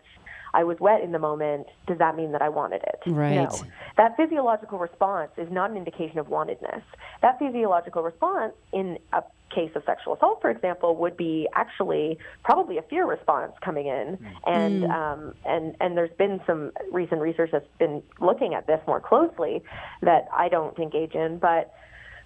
[0.54, 3.10] I was wet in the moment, does that mean that I wanted it?
[3.10, 3.34] Right.
[3.34, 3.62] No.
[3.96, 6.82] That physiological response is not an indication of wantedness.
[7.22, 9.22] That physiological response in a
[9.54, 14.16] case of sexual assault, for example, would be actually probably a fear response coming in,
[14.16, 14.34] mm.
[14.46, 14.90] and mm.
[14.90, 19.62] um, and and there's been some recent research that's been looking at this more closely
[20.02, 21.72] that I don't engage in, but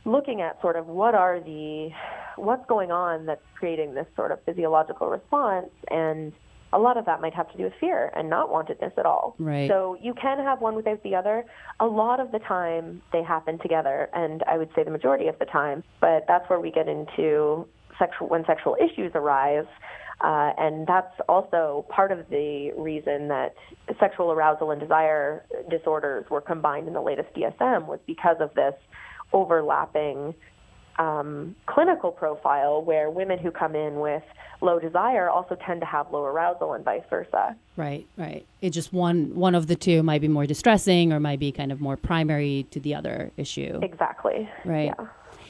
[0.05, 1.91] looking at sort of what are the
[2.37, 6.33] what's going on that's creating this sort of physiological response and
[6.73, 9.35] a lot of that might have to do with fear and not wantedness at all.
[9.39, 9.69] Right.
[9.69, 11.45] So you can have one without the other.
[11.81, 15.39] A lot of the time they happen together, and I would say the majority of
[15.39, 15.83] the time.
[16.01, 17.67] But that's where we get into
[17.99, 19.67] sexual when sexual issues arise.
[20.21, 23.55] Uh, and that's also part of the reason that
[23.99, 28.75] sexual arousal and desire disorders were combined in the latest DSM was because of this
[29.33, 30.35] overlapping
[30.99, 34.23] um, clinical profile where women who come in with
[34.61, 37.57] low desire also tend to have low arousal and vice versa.
[37.77, 38.45] Right, right.
[38.61, 41.73] It just one one of the two might be more distressing or might be kind
[41.73, 43.79] of more primary to the other issue.
[43.83, 44.49] Exactly.
[44.65, 44.93] Right.
[44.99, 45.07] Yeah.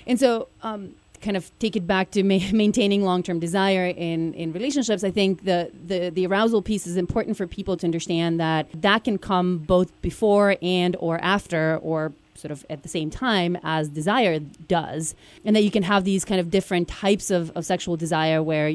[0.07, 4.53] And so um, kind of take it back to ma- maintaining long-term desire in, in
[4.53, 8.67] relationships i think the, the, the arousal piece is important for people to understand that
[8.75, 13.59] that can come both before and or after or sort of at the same time
[13.63, 17.65] as desire does, and that you can have these kind of different types of, of
[17.65, 18.73] sexual desire where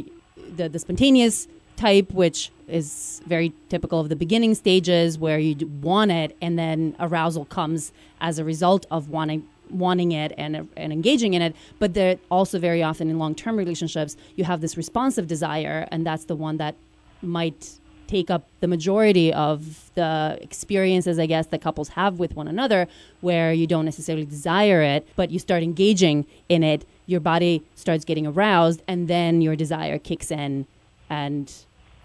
[0.55, 6.11] the, the spontaneous type, which is very typical of the beginning stages where you want
[6.11, 11.33] it, and then arousal comes as a result of wanting wanting it and and engaging
[11.33, 11.55] in it.
[11.79, 16.05] But there also very often in long term relationships, you have this responsive desire, and
[16.05, 16.75] that's the one that
[17.21, 22.47] might take up the majority of the experiences, I guess, that couples have with one
[22.47, 22.87] another,
[23.21, 28.05] where you don't necessarily desire it, but you start engaging in it, your body starts
[28.05, 30.65] getting aroused, and then your desire kicks in
[31.09, 31.51] and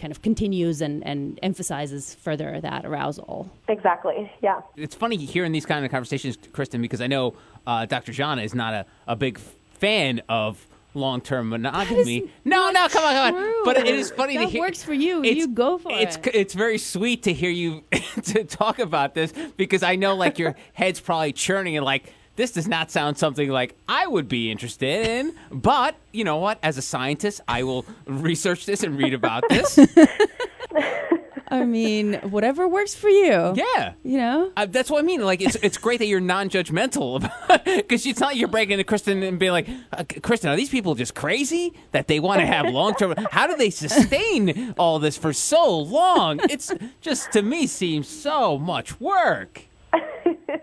[0.01, 3.51] kind of continues and, and emphasizes further that arousal.
[3.69, 4.61] Exactly, yeah.
[4.77, 7.35] It's funny hearing these kind of conversations, Kristen, because I know
[7.67, 8.13] uh, Dr.
[8.13, 12.31] Zhana is not a, a big fan of long term monogamy.
[12.45, 13.65] No, no, come on, come on.
[13.65, 14.61] But it is funny that to hear.
[14.61, 15.23] works for you.
[15.23, 16.35] You go for it's, it.
[16.35, 17.85] It's very sweet to hear you
[18.25, 22.53] to talk about this because I know like your head's probably churning and like this
[22.53, 25.35] does not sound something like I would be interested in.
[25.51, 26.59] But you know what?
[26.63, 29.79] As a scientist, I will research this and read about this.
[31.51, 33.55] I mean, whatever works for you.
[33.55, 35.21] Yeah, you know, uh, that's what I mean.
[35.23, 37.31] Like, it's it's great that you're non-judgmental
[37.65, 40.95] because it's not you're breaking into Kristen and being like, uh, Kristen, are these people
[40.95, 43.15] just crazy that they want to have long-term?
[43.33, 46.41] How do they sustain all this for so long?
[46.49, 49.63] It's just to me seems so much work.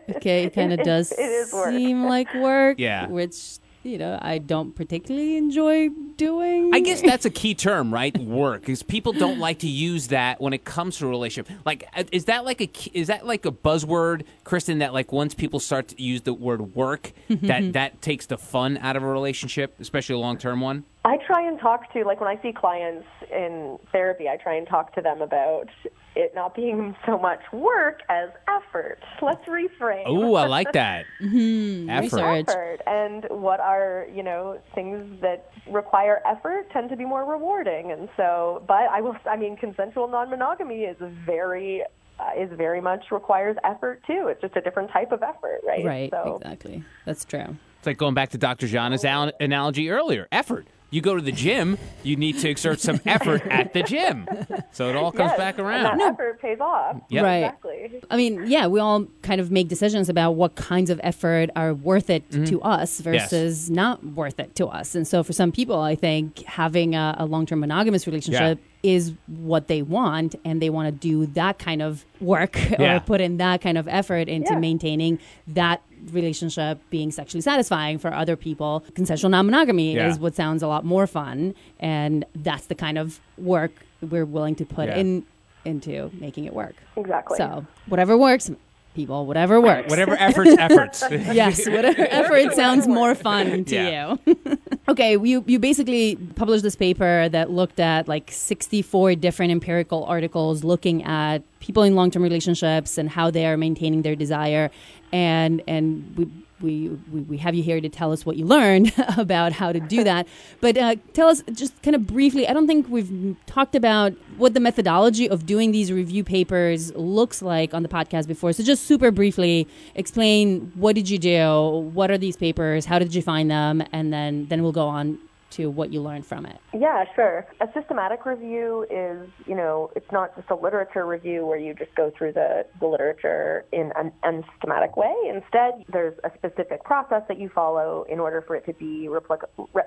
[0.09, 2.79] Okay, it kind of does it seem like work.
[2.79, 6.73] Yeah, which you know, I don't particularly enjoy doing.
[6.73, 8.15] I guess that's a key term, right?
[8.17, 11.57] Work, because people don't like to use that when it comes to a relationship.
[11.65, 14.79] Like, uh, is that like a is that like a buzzword, Kristen?
[14.79, 18.77] That like once people start to use the word work, that that takes the fun
[18.77, 20.83] out of a relationship, especially a long term one.
[21.07, 24.67] I try and talk to like when I see clients in therapy, I try and
[24.67, 25.69] talk to them about
[26.17, 28.99] it not being so much work as effort.
[29.21, 30.03] Let's reframe.
[30.05, 31.05] Oh, I like that.
[31.23, 31.89] mm-hmm.
[31.89, 32.49] Effort.
[32.49, 32.79] effort.
[32.85, 37.93] And what are, you know, things that require effort tend to be more rewarding.
[37.93, 41.83] And so, but I will, I mean, consensual non monogamy is very
[42.19, 44.27] uh, is very much requires effort too.
[44.27, 45.85] It's just a different type of effort, right?
[45.85, 46.09] Right.
[46.11, 46.39] So.
[46.41, 46.83] Exactly.
[47.05, 47.55] That's true.
[47.77, 48.67] It's like going back to Dr.
[48.67, 50.27] Zhana's al- analogy earlier.
[50.33, 50.67] Effort.
[50.89, 54.27] You go to the gym, you need to exert some effort at the gym.
[54.71, 55.99] So it all comes Yes, back And around.
[55.99, 56.97] that effort pays off.
[57.09, 57.23] Yep.
[57.23, 57.35] Right.
[57.37, 58.01] Exactly.
[58.09, 61.73] I mean, yeah, we all kind of make decisions about what kinds of effort are
[61.73, 62.45] worth it Mm-hmm.
[62.45, 64.95] to us versus not worth it to us.
[64.95, 69.13] And so for some people, I think having a, a long term monogamous relationship is
[69.27, 72.97] what they want and they want to do that kind of work Yeah.
[72.97, 74.59] or put in that kind of effort into Yeah.
[74.59, 75.81] maintaining that
[76.11, 78.83] relationship being sexually satisfying for other people.
[78.95, 80.09] Consensual non monogamy Yeah.
[80.09, 81.53] is what sounds a lot more fun.
[81.79, 83.71] And that's the kind of work
[84.01, 84.97] we're willing to put Yeah.
[84.97, 85.23] in
[85.65, 86.75] into making it work.
[86.95, 87.35] Exactly.
[87.37, 88.49] So whatever works,
[88.97, 89.89] people, whatever works.
[89.89, 91.03] Whatever efforts, efforts.
[91.11, 94.15] Yes, whatever effort sounds more fun to Yeah.
[94.25, 94.37] you.
[94.89, 100.63] okay, you you basically published this paper that looked at like 64 different empirical articles
[100.65, 104.69] looking at people in long-term relationships and how they are maintaining their desire
[105.13, 105.87] and and
[106.17, 106.27] we
[106.61, 109.79] we, we, we have you here to tell us what you learned about how to
[109.79, 110.27] do that.
[110.61, 114.53] But uh, tell us just kind of briefly, I don't think we've talked about what
[114.53, 118.53] the methodology of doing these review papers looks like on the podcast before.
[118.53, 121.89] So just super briefly explain what did you do?
[121.93, 122.85] What are these papers?
[122.85, 123.83] How did you find them?
[123.91, 125.19] And then, then we'll go on
[125.51, 126.59] to what you learned from it.
[126.73, 127.45] Yeah, sure.
[127.61, 131.95] A systematic review is, you know, it's not just a literature review where you just
[131.95, 135.13] go through the, the literature in an unsystematic way.
[135.33, 139.47] Instead, there's a specific process that you follow in order for it to be replica-
[139.73, 139.83] re-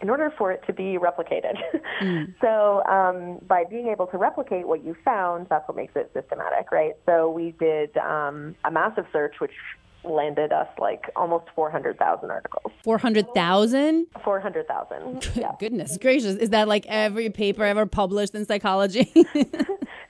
[0.00, 1.54] in order for it to be replicated.
[2.40, 6.72] so, um, by being able to replicate what you found, that's what makes it systematic,
[6.72, 6.92] right?
[7.06, 9.52] So, we did um, a massive search, which
[10.04, 12.72] landed us like almost 400,000 articles.
[12.84, 14.06] 400,000?
[14.22, 15.30] 400,000.
[15.36, 15.52] Yeah.
[15.58, 16.36] Goodness gracious.
[16.36, 19.04] Is that like every paper ever published in psychology?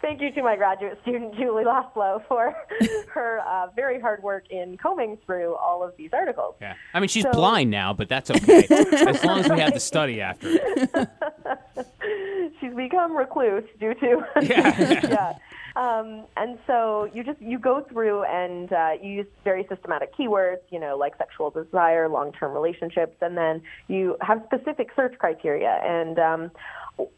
[0.00, 2.54] Thank you to my graduate student, Julie Lasslo, for
[3.14, 6.56] her uh, very hard work in combing through all of these articles.
[6.60, 6.74] Yeah.
[6.92, 8.66] I mean, she's So- blind now, but that's okay.
[8.70, 11.08] as long as we have the study after it.
[12.60, 15.00] She's become recluse due to Yeah.
[15.08, 15.38] yeah.
[15.76, 20.60] Um, and so you just you go through and uh, you use very systematic keywords,
[20.70, 26.18] you know, like sexual desire, long-term relationships, and then you have specific search criteria and
[26.20, 26.50] um,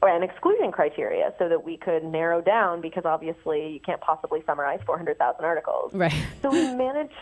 [0.02, 4.80] and exclusion criteria so that we could narrow down because obviously you can't possibly summarize
[4.86, 5.92] 400,000 articles.
[5.92, 6.14] right.
[6.40, 7.12] So we managed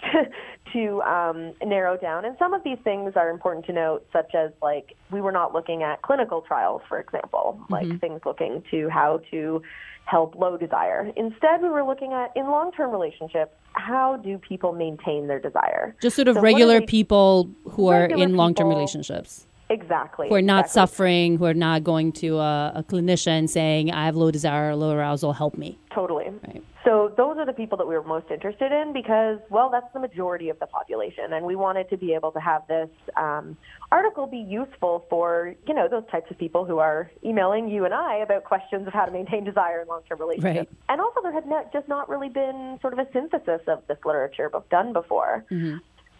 [0.73, 4.53] to um, narrow down, and some of these things are important to note, such as
[4.63, 9.21] like we were not looking at clinical trials, for example, like things looking to how
[9.33, 9.61] to
[10.05, 11.11] help low desire.
[11.17, 15.97] Instead, we were looking at in long-term relationships, how do people maintain their desire?
[16.01, 19.47] Just sort of So regular people who are in long term relationships.
[19.71, 20.29] Exactly.
[20.29, 20.81] who are not exactly.
[20.81, 24.91] suffering, who are not going to a, a clinician saying, I have low desire, low
[24.91, 25.79] arousal, help me.
[25.93, 26.27] Totally.
[26.47, 26.63] Right.
[26.85, 30.01] So those are the people that we were most interested in because, well, that's the
[30.01, 33.57] majority of the population, and we wanted to be able to have this um,
[33.91, 37.95] article be useful for you know those types of people who are emailing you and
[37.95, 40.71] I about questions of how to maintain desire in long-term relationships.
[40.71, 40.79] Right.
[40.91, 43.99] And also, there had not, just not really been sort of a synthesis of this
[44.05, 45.45] literature book done before.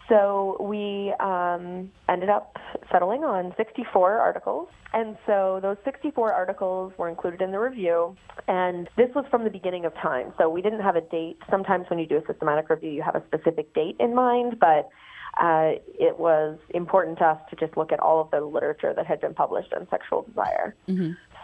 [0.07, 2.57] So we um, ended up
[2.91, 4.67] settling on 64 articles.
[4.93, 8.15] And so those 64 articles were included in the review.
[8.47, 10.33] And this was from the beginning of time.
[10.37, 11.37] So we didn't have a date.
[11.49, 14.59] Sometimes when you do a systematic review, you have a specific date in mind.
[14.59, 14.89] But
[15.37, 19.05] uh, it was important to us to just look at all of the literature that
[19.05, 20.75] had been published on sexual desire.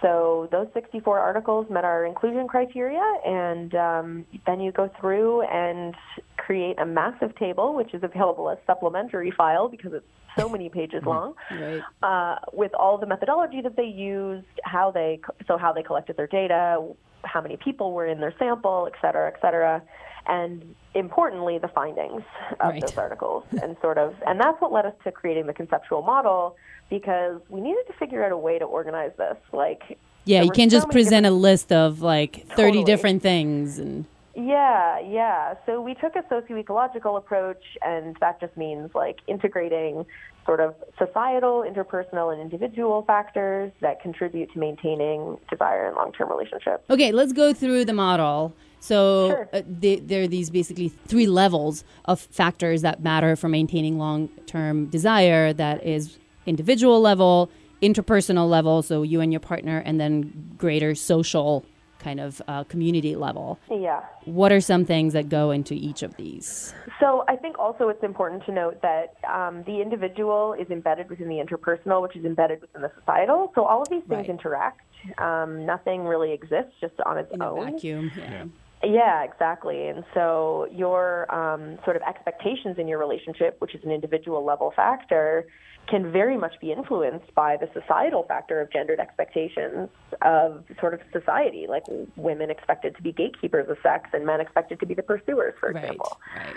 [0.02, 5.94] So those 64 articles met our inclusion criteria, and um, then you go through and
[6.38, 10.06] create a massive table, which is available as supplementary file because it's
[10.38, 11.82] so many pages long, Right.
[12.02, 16.28] uh, with all the methodology that they used, how they so how they collected their
[16.28, 16.82] data,
[17.24, 19.84] how many people were in their sample, et cetera, et cetera,
[20.28, 22.24] and importantly, the findings
[22.60, 22.82] of Right.
[22.82, 26.56] those articles, and sort of, and that's what led us to creating the conceptual model
[26.92, 29.98] because we needed to figure out a way to organize this, like.
[30.26, 32.84] Yeah, you can't so just present a list of like 30 Totally.
[32.84, 33.80] different things.
[33.80, 35.56] And Yeah, yeah.
[35.66, 40.06] So we took a socio-ecological approach, and that just means like integrating
[40.46, 46.84] sort of societal, interpersonal, and individual factors that contribute to maintaining desire and long-term relationships.
[46.92, 48.54] okay, let's go through the model.
[48.80, 49.50] So Sure.
[49.54, 54.28] uh, the, there are these basically three levels of factors that matter for maintaining long
[54.48, 57.50] term desire that is individual level,
[57.82, 61.66] interpersonal level, so you and your partner, and then greater social
[62.00, 63.60] kind of uh, community level.
[63.70, 64.02] Yeah.
[64.26, 66.74] What are some things that go into each of these?
[67.00, 71.28] So I think also it's important to note that um, the individual is embedded within
[71.30, 73.52] the interpersonal, which is embedded within the societal.
[73.54, 74.30] So all of these things Right.
[74.30, 74.82] interact.
[75.20, 77.74] Um, nothing really exists just on its In a own.
[77.74, 78.12] vacuum.
[78.18, 78.24] Yeah.
[78.32, 78.46] Yeah.
[78.84, 79.88] Yeah, exactly.
[79.90, 84.74] And so your um, sort of expectations in your relationship, which is an individual level
[84.76, 85.46] factor,
[85.92, 89.90] can very much be influenced by the societal factor of gendered expectations
[90.22, 91.84] of sort of society, like
[92.16, 95.74] women expected to be gatekeepers of sex and men expected to be the pursuers, for
[95.74, 95.84] Right.
[95.84, 96.18] example.
[96.36, 96.56] Right.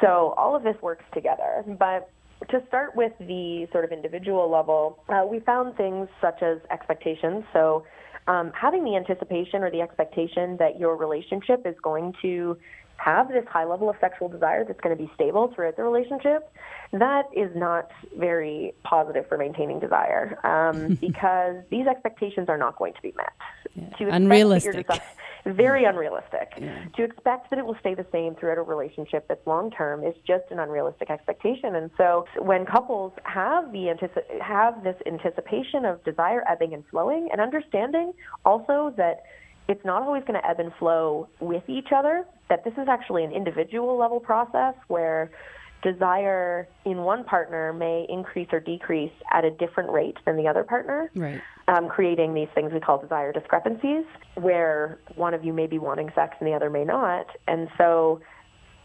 [0.00, 1.64] So all of this works together.
[1.66, 2.10] But
[2.48, 7.44] to start with the sort of individual level, uh, we found things such as expectations.
[7.52, 7.84] So
[8.28, 12.56] um, having the anticipation or the expectation that your relationship is going to
[13.02, 16.52] have this high level of sexual desire that's going to be stable throughout the relationship,
[16.92, 22.92] that is not very positive for maintaining desire um, because these expectations are not going
[22.94, 23.32] to be met.
[23.74, 24.86] To expect that your Unrealistic.
[25.46, 26.54] very unrealistic.
[26.96, 30.14] To expect that it will stay the same throughout a relationship that's long term is
[30.26, 31.74] just an unrealistic expectation.
[31.76, 37.28] And so when couples have the antici- have this anticipation of desire ebbing and flowing
[37.32, 38.12] and understanding
[38.44, 39.22] also that
[39.70, 43.22] it's not always going to ebb and flow with each other, that this is actually
[43.22, 45.30] an individual level process where
[45.80, 50.64] desire in one partner may increase or decrease at a different rate than the other
[50.64, 51.40] partner Right.
[51.68, 54.04] um, creating these things we call desire discrepancies,
[54.34, 57.26] where one of you may be wanting sex and the other may not.
[57.46, 58.20] And so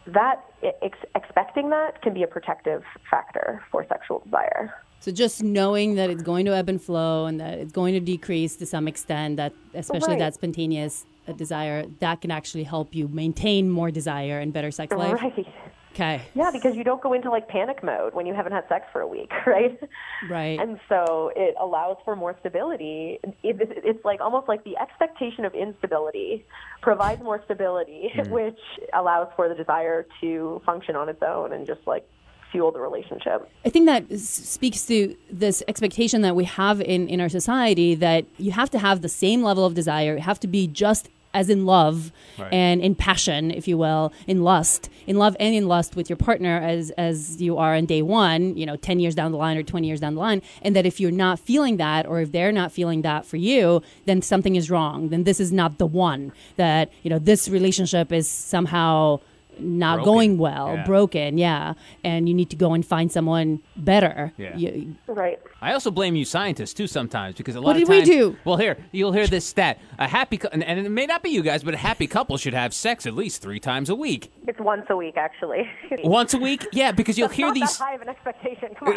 [0.06, 0.46] that
[0.84, 4.72] ex- expecting that can be a protective factor for sexual desire.
[5.06, 8.00] So just knowing that it's going to ebb and flow and that it's going to
[8.00, 10.18] decrease to some extent, that especially Right.
[10.18, 14.92] that spontaneous uh, desire, that can actually help you maintain more desire and better sex
[14.92, 15.22] life.
[15.22, 15.46] Right.
[15.94, 16.24] Okay.
[16.34, 19.02] Yeah, because you don't go into like panic mode when you haven't had sex for
[19.02, 19.80] a week, right?
[20.28, 20.60] Right.
[20.60, 23.20] And so it allows for more stability.
[23.24, 26.46] It, it, it's like almost like the expectation of instability
[26.82, 28.60] provides more stability, which
[28.92, 32.10] allows for the desire to function on its own and just like
[32.56, 33.50] fuel the relationship.
[33.66, 38.26] I think that speaks to this expectation that we have in, in our society that
[38.38, 41.50] you have to have the same level of desire, you have to be just as
[41.50, 42.14] in love
[42.50, 46.16] and in passion, if you will, in lust, in love and in lust with your
[46.16, 49.58] partner as as you are on day one, you know, ten years down the line
[49.58, 52.32] or twenty years down the line, and that if you're not feeling that or if
[52.32, 55.10] they're not feeling that for you, then something is wrong.
[55.10, 56.32] Then this is not the one.
[56.56, 59.20] That you know this relationship is somehow
[59.60, 60.14] not Broken.
[60.14, 60.86] going well, Yeah.
[60.86, 64.34] broken, yeah, and you need to go and find someone better.
[64.38, 64.56] Yeah.
[64.58, 65.40] You- Right.
[65.62, 68.36] I also blame you scientists too sometimes because a lot What of did we do?
[68.46, 71.30] Well, here you'll hear this stat: a happy cou- and, and it may not be
[71.30, 74.32] you guys, but a happy couple should have sex at least three times a week.
[74.48, 75.68] It's once a week, actually.
[76.04, 77.78] Once a week, yeah, because you'll That's hear not these.
[77.78, 78.70] that high of an expectation.
[78.80, 78.90] Come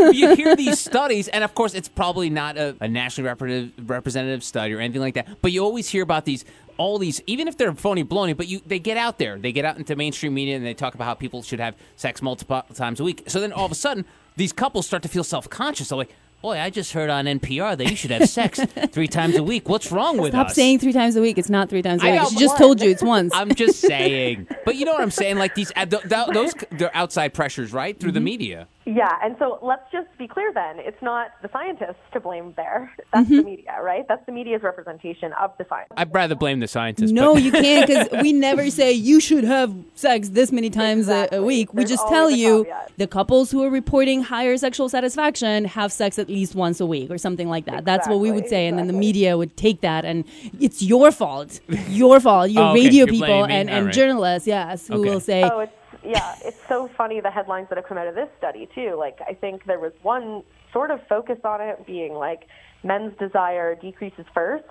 [0.00, 0.12] on.
[0.14, 4.44] you hear these studies, and of course, it's probably not a, a nationally representative, representative
[4.44, 5.28] study or anything like that.
[5.40, 6.44] But you always hear about these,
[6.78, 8.36] all these, even if they're phony baloney.
[8.36, 10.94] But you, they get out there, they get out into mainstream media, and they talk
[10.94, 13.24] about how people should have sex multiple times a week.
[13.28, 14.04] So then all of a sudden,
[14.36, 15.88] these couples start to feel self conscious.
[15.88, 18.60] They're like, "Boy, I just heard on NPR that you should have sex
[18.92, 19.68] three times a week.
[19.68, 21.38] What's wrong with Stop us?" saying three times a week.
[21.38, 22.20] It's not three times a I week.
[22.22, 23.32] know, She just told you it's once.
[23.34, 25.36] I'm just saying, but you know what I'm saying?
[25.38, 28.68] Like these, uh, th- th- those, they're outside pressures, right, through the media.
[28.86, 30.78] Yeah, and so let's just be clear then.
[30.78, 32.92] It's not the scientists to blame there.
[32.96, 33.02] Mm-hmm.
[33.12, 34.06] That's the media, right?
[34.08, 35.88] That's the media's representation of the science.
[35.96, 37.10] I'd rather blame the scientists.
[37.10, 41.08] no, but- you can't because we never say you should have sex this many times
[41.08, 41.40] a, a Exactly.
[41.40, 41.74] week.
[41.74, 42.92] We just tell you caveat.
[42.96, 47.10] the couples who are reporting higher sexual satisfaction have sex at least once a week
[47.10, 47.84] or something like that.
[47.84, 50.24] That's what we would Exactly, say, and then the media would take that and
[50.60, 51.58] it's your fault,
[51.88, 52.50] your fault.
[52.50, 52.80] Your Oh, okay.
[52.84, 53.94] radio You're people blaming and, and right.
[53.94, 55.10] journalists, yes, who Okay.
[55.10, 55.72] will say, Oh, it's
[56.06, 58.94] yeah, it's so funny the headlines that have come out of this study too.
[58.98, 60.42] Like I think there was one
[60.72, 62.46] sort of focus on it being like
[62.84, 64.64] men's desire decreases first,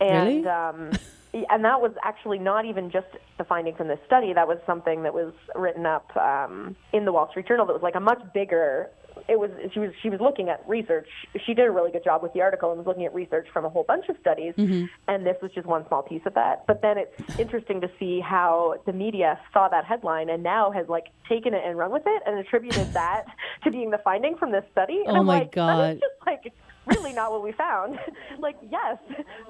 [0.00, 0.46] and Really?
[0.46, 0.90] um,
[1.50, 3.06] and that was actually not even just
[3.38, 4.32] the finding from this study.
[4.32, 7.66] That was something that was written up um, in the Wall Street Journal.
[7.66, 8.90] That was like a much bigger.
[9.28, 11.08] It was she was she was looking at research.
[11.46, 13.64] She did a really good job with the article and was looking at research from
[13.64, 14.54] a whole bunch of studies.
[14.56, 14.86] Mm-hmm.
[15.08, 16.66] And this was just one small piece of that.
[16.66, 20.88] But then it's interesting to see how the media saw that headline and now has
[20.88, 23.24] like taken it and run with it and attributed that
[23.64, 25.02] to being the finding from this study.
[25.06, 25.78] And Oh I'm my like, God.
[25.78, 26.52] that is just like
[26.86, 27.98] really not what we found.
[28.38, 28.98] like, yes,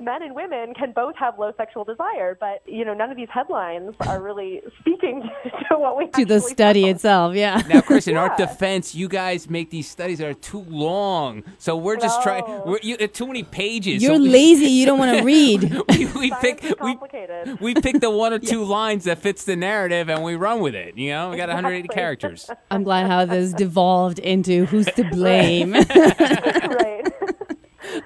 [0.01, 3.29] men and women can both have low sexual desire, but you know, none of these
[3.33, 5.23] headlines are really speaking
[5.71, 6.95] to what we to the study found.
[6.97, 7.35] itself.
[7.35, 7.63] Yeah.
[7.69, 11.43] Now, Chris, in our defense, you guys make these studies that are too long.
[11.59, 12.45] So we're just trying.
[12.47, 12.63] No.
[12.67, 14.03] We're you, uh, too many pages.
[14.03, 14.67] You're so we- lazy.
[14.83, 15.63] You don't want to read.
[15.91, 17.61] We, we pick is we, complicated.
[17.61, 20.75] we pick the one or two lines that fits the narrative and we run with
[20.75, 20.97] it.
[20.97, 21.95] You know, we got 180 Exactly.
[21.95, 22.51] characters.
[22.71, 25.73] I'm glad how this devolved into who's to blame.
[25.73, 27.02] right.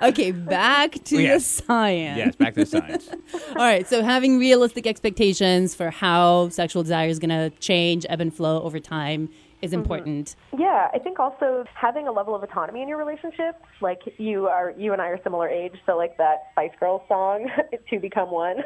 [0.03, 1.57] Okay, back to Yes.
[1.61, 2.19] the science.
[2.19, 3.09] Yes, back to the science.
[3.51, 8.21] All right, so having realistic expectations for how sexual desire is going to change, ebb
[8.21, 9.29] and flow over time
[9.63, 9.81] is mm-hmm.
[9.81, 10.37] important.
[10.57, 14.73] Yeah, I think also having a level of autonomy in your relationship, like you are,
[14.77, 17.49] you and I are similar age, so like that Spice Girls song,
[17.91, 18.63] "To Become One."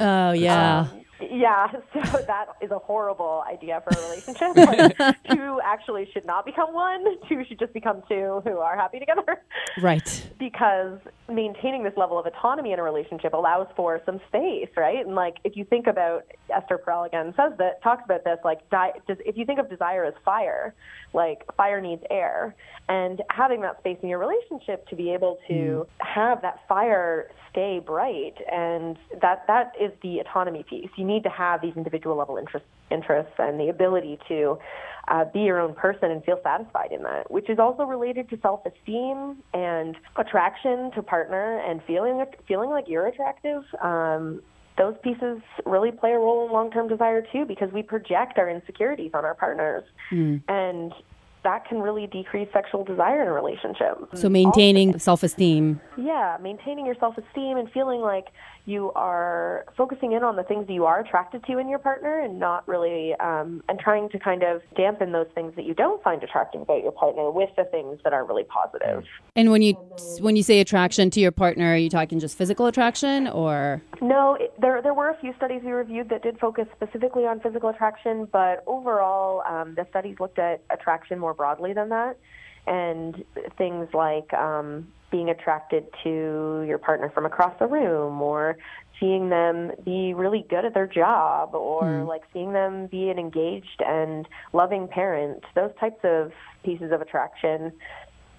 [0.00, 0.88] Oh, yeah.
[1.20, 4.54] Yeah, so that is a horrible idea for a relationship.
[4.64, 7.04] Like, two actually should not become one.
[7.28, 9.42] Two should just become two who are happy together.
[9.80, 10.30] Right.
[10.38, 10.98] Because
[11.28, 15.04] maintaining this level of autonomy in a relationship allows for some space, right?
[15.04, 18.68] And like if you think about Esther Perel again says that talks about this like
[18.70, 20.74] di- does, if you think of desire as fire,
[21.12, 22.54] like fire needs air,
[22.88, 26.06] and having that space in your relationship to be able to hmm.
[26.06, 30.90] have that fire stay bright and that that is the autonomy piece.
[30.96, 34.58] You need to have these individual level interest, interests and the ability to
[35.08, 38.38] uh, be your own person and feel satisfied in that, which is also related to
[38.40, 43.62] self-esteem and attraction to partner and feeling feeling like you're attractive.
[43.82, 44.42] Um,
[44.76, 49.12] those pieces really play a role in long-term desire too, because we project our insecurities
[49.14, 49.84] on our partners,
[50.48, 50.92] and
[51.44, 53.96] that can really decrease sexual desire in a relationship.
[54.14, 55.80] So maintaining self-esteem.
[55.96, 58.26] Yeah, maintaining your self esteem and feeling like
[58.66, 62.20] you are focusing in on the things that you are attracted to in your partner
[62.20, 66.02] and not really, um, and trying to kind of dampen those things that you don't
[66.02, 69.04] find attractive about your partner with the things that are really positive.
[69.36, 69.74] And when you
[70.20, 74.36] when you say attraction to your partner, are you talking just physical attraction or No,
[74.40, 77.68] it, there there were a few studies we reviewed that did focus specifically on physical
[77.68, 82.16] attraction, but overall, um, the studies looked at attraction more broadly than that,
[82.66, 83.24] and
[83.58, 88.56] things like um, being attracted to your partner from across the room, or
[89.00, 93.82] seeing them be really good at their job, or like seeing them be an engaged
[93.84, 95.44] and loving parent.
[95.54, 96.32] Those types of
[96.64, 97.72] pieces of attraction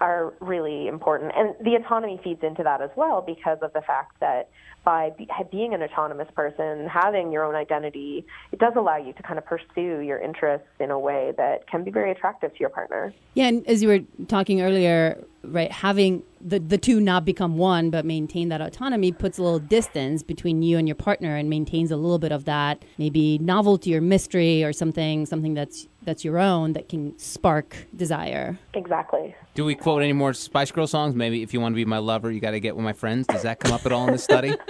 [0.00, 1.32] are really important.
[1.36, 4.48] And the autonomy feeds into that as well because of the fact that
[4.84, 9.22] by be, being an autonomous person, having your own identity, it does allow you to
[9.22, 12.68] kind of pursue your interests in a way that can be very attractive to your
[12.68, 13.12] partner.
[13.34, 17.90] Yeah, and as you were talking earlier, right, having the, the two not become one
[17.90, 21.90] but maintain that autonomy puts a little distance between you and your partner and maintains
[21.90, 26.38] a little bit of that maybe novelty or mystery or something something that's that's your
[26.38, 28.58] own that can spark desire.
[28.72, 29.34] Exactly.
[29.54, 31.14] Do we quote any more Spice Girl songs?
[31.14, 33.26] Maybe if you want to be my lover, you got to get with my friends.
[33.26, 34.54] Does that come up at all in the study?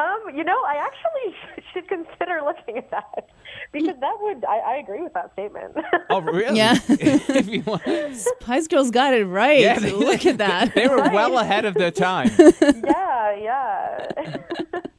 [0.00, 3.30] Um, you know, I actually should consider looking at that
[3.72, 5.76] because that would, I, I agree with that statement.
[6.10, 6.56] Oh, really?
[6.56, 6.78] Yeah.
[6.88, 7.82] if you want.
[8.16, 9.60] Spice Girls got it right.
[9.60, 10.74] Yeah, they- Look at that.
[10.78, 12.30] They were well ahead of their time.
[12.38, 14.06] yeah, yeah.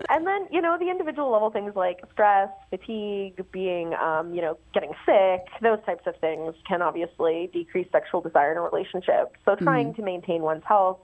[0.10, 4.58] and then, you know, the individual level things like stress, fatigue, being, um, you know,
[4.74, 9.36] getting sick, those types of things can obviously decrease sexual desire in a relationship.
[9.46, 11.00] So trying to maintain one's health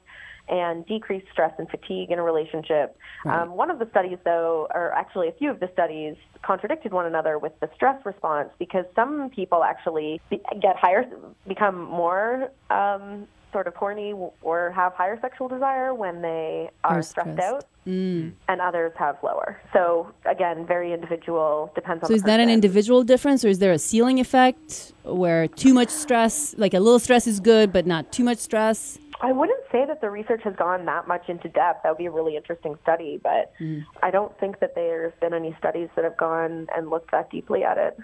[0.47, 2.97] and decrease stress and fatigue in a relationship.
[3.25, 7.05] Um, one of the studies, though, or actually a few of the studies, contradicted one
[7.05, 11.05] another with the stress response because some people actually be, get higher,
[11.47, 17.01] become more um, sort of horny or have higher sexual desire when they are Are
[17.01, 17.53] stressed stressed.
[17.55, 19.59] out, and others have lower.
[19.73, 21.71] So again, very individual.
[21.75, 22.07] Depends on.
[22.07, 25.73] So the is that an individual difference or is there a ceiling effect where too
[25.73, 28.97] much stress, like a little stress is good but not too much stress?
[29.21, 31.83] I wouldn't say that the research has gone that much into depth.
[31.83, 33.85] That would be a really interesting study, but Mm.
[34.03, 37.63] I don't think that there's been any studies that have gone and looked that deeply
[37.63, 37.97] at it.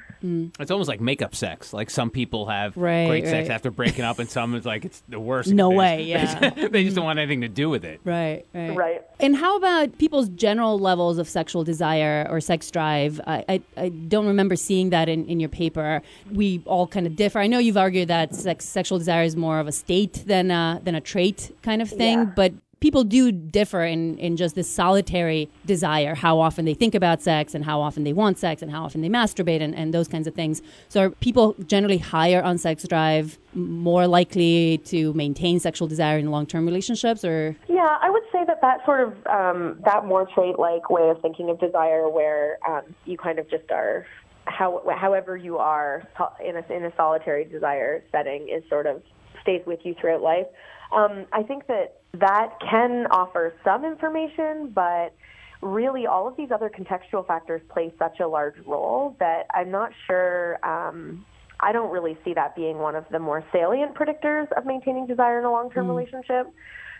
[0.57, 1.73] It's almost like makeup sex.
[1.73, 5.03] Like some people have Right, great sex after breaking up, and some it's like it's
[5.09, 5.51] the worst.
[5.51, 6.49] No They- way, yeah.
[6.51, 7.99] they just don't want anything to do with it.
[8.05, 8.75] Right, right.
[8.75, 9.01] Right.
[9.19, 13.21] And how about Uh, people's general levels of sexual desire or sex drive?
[13.25, 16.01] I, I, I don't remember seeing that in, in your paper.
[16.29, 17.39] We all kind of differ.
[17.39, 20.81] I know you've argued that sex, sexual desire is more of a state than a,
[20.83, 22.33] than a trait kind of thing, Yeah.
[22.35, 22.51] but
[22.81, 27.55] people do differ in, in just this solitary desire, how often they think about sex
[27.55, 30.27] and how often they want sex and how often they masturbate and, and those kinds
[30.27, 30.61] of things.
[30.89, 36.31] So are people generally higher on sex drive, more likely to maintain sexual desire in
[36.31, 40.89] long-term relationships or Yeah, I would say that that sort of um, that more trait-like
[40.89, 44.07] way of thinking of desire, where um, you kind of just are,
[44.45, 46.07] how, however you are
[46.43, 49.03] in a in a solitary desire setting, is sort of
[49.41, 50.47] stays with you throughout life.
[50.91, 55.13] Um, I think that that can offer some information, but
[55.61, 59.91] really all of these other contextual factors play such a large role that I'm not
[60.07, 60.59] sure.
[60.65, 61.25] Um,
[61.59, 65.39] I don't really see that being one of the more salient predictors of maintaining desire
[65.39, 66.47] in a long-term relationship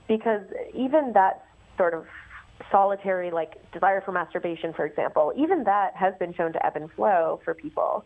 [0.08, 0.42] because
[0.76, 1.46] even that
[1.78, 2.06] sort of
[2.72, 6.92] solitary like desire for masturbation for example even that has been shown to ebb and
[6.92, 8.06] flow for people.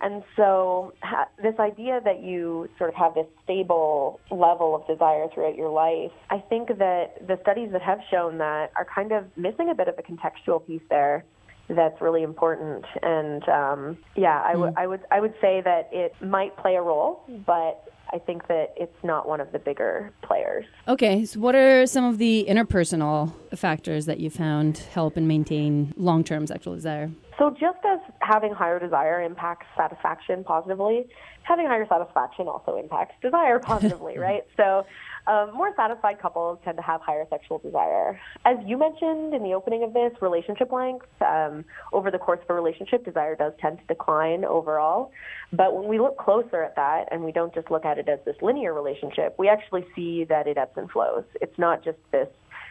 [0.00, 5.26] And so ha- this idea that you sort of have this stable level of desire
[5.32, 9.24] throughout your life i think that the studies that have shown that are kind of
[9.36, 11.24] missing a bit of a contextual piece there
[11.68, 12.84] that's really important.
[13.02, 17.22] And um, yeah I I would I would say that it might play a role
[17.46, 20.64] but I think that it's not one of the bigger players.
[20.86, 25.92] Okay, so what are some of the interpersonal factors that you found help and maintain
[25.96, 27.10] long term sexual desire?
[27.38, 31.06] So, just as having higher desire impacts satisfaction positively,
[31.42, 34.44] having higher satisfaction also impacts desire positively, right?
[34.56, 34.86] So,
[35.26, 38.18] um, more satisfied couples tend to have higher sexual desire.
[38.44, 42.50] As you mentioned in the opening of this, relationship length, um, over the course of
[42.50, 45.10] a relationship, desire does tend to decline overall.
[45.52, 48.20] But when we look closer at that and we don't just look at it as
[48.24, 51.24] this linear relationship, we actually see that it ebbs and flows.
[51.40, 52.28] It's not just this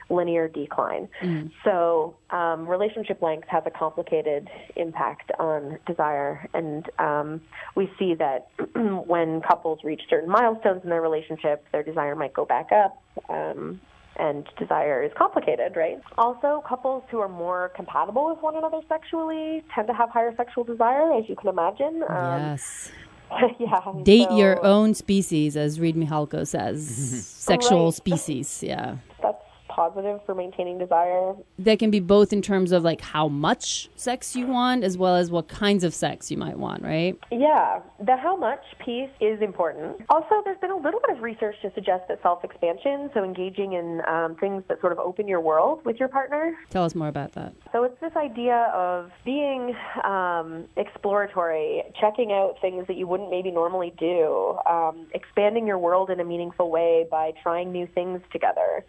[0.10, 1.08] linear decline.
[1.22, 1.52] Mm.
[1.64, 7.42] So, um, relationship length has a complicated impact on desire, and um,
[7.76, 8.50] we see that
[9.08, 13.02] when couples reach certain milestones in their relationship, their desire might go back up.
[13.30, 13.82] Um,
[14.18, 16.00] and desire is complicated, right?
[16.18, 20.64] Also, couples who are more compatible with one another sexually tend to have higher sexual
[20.64, 22.02] desire, as you can imagine.
[22.08, 22.92] Um, yes.
[23.60, 23.94] yeah.
[24.04, 26.88] Date so, your own species, as Reid Mihalko says.
[27.28, 27.94] Sexual right.
[27.94, 28.96] species, yeah
[29.76, 31.34] positive for maintaining desire.
[31.60, 35.16] That can be both in terms of like how much sex you want as well
[35.16, 37.20] as what kinds of sex you might want, right?
[37.32, 39.98] Yeah, the how much piece is important.
[40.10, 43.74] Also, there's been a little bit of research to suggest that self expansion, so engaging
[43.74, 46.56] in um, things that sort of open your world with your partner.
[46.70, 47.54] Tell us more about that.
[47.74, 53.52] So it's this idea of being um, exploratory, checking out things that you wouldn't maybe
[53.52, 58.86] normally do, um, expanding your world in a meaningful way by trying new things together.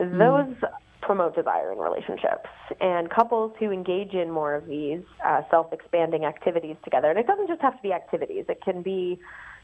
[0.00, 0.18] Mm.
[0.18, 0.70] Those
[1.06, 2.48] promote desire in relationships.
[2.80, 7.26] And couples who engage in more of these uh, self expanding activities together, and it
[7.26, 9.18] doesn't just have to be activities, it can be,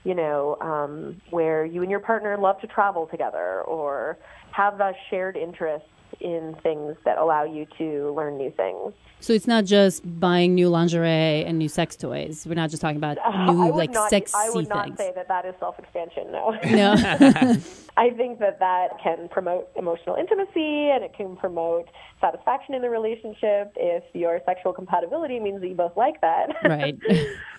[0.05, 4.18] you know, um, where you and your partner love to travel together or
[4.53, 5.85] have a shared interest
[6.22, 8.92] in things that allow you to learn new things.
[9.20, 12.44] So it's not just buying new lingerie and new sex toys.
[12.44, 13.18] We're not just talking about
[13.52, 14.98] new uh, like not, sexy I would not things.
[14.98, 16.32] say that that is self-expansion.
[16.32, 16.50] No.
[16.64, 16.94] No.
[17.96, 21.88] I think that that can promote emotional intimacy and it can promote
[22.20, 26.48] satisfaction in the relationship if your sexual compatibility means that you both like that.
[26.72, 26.98] Right.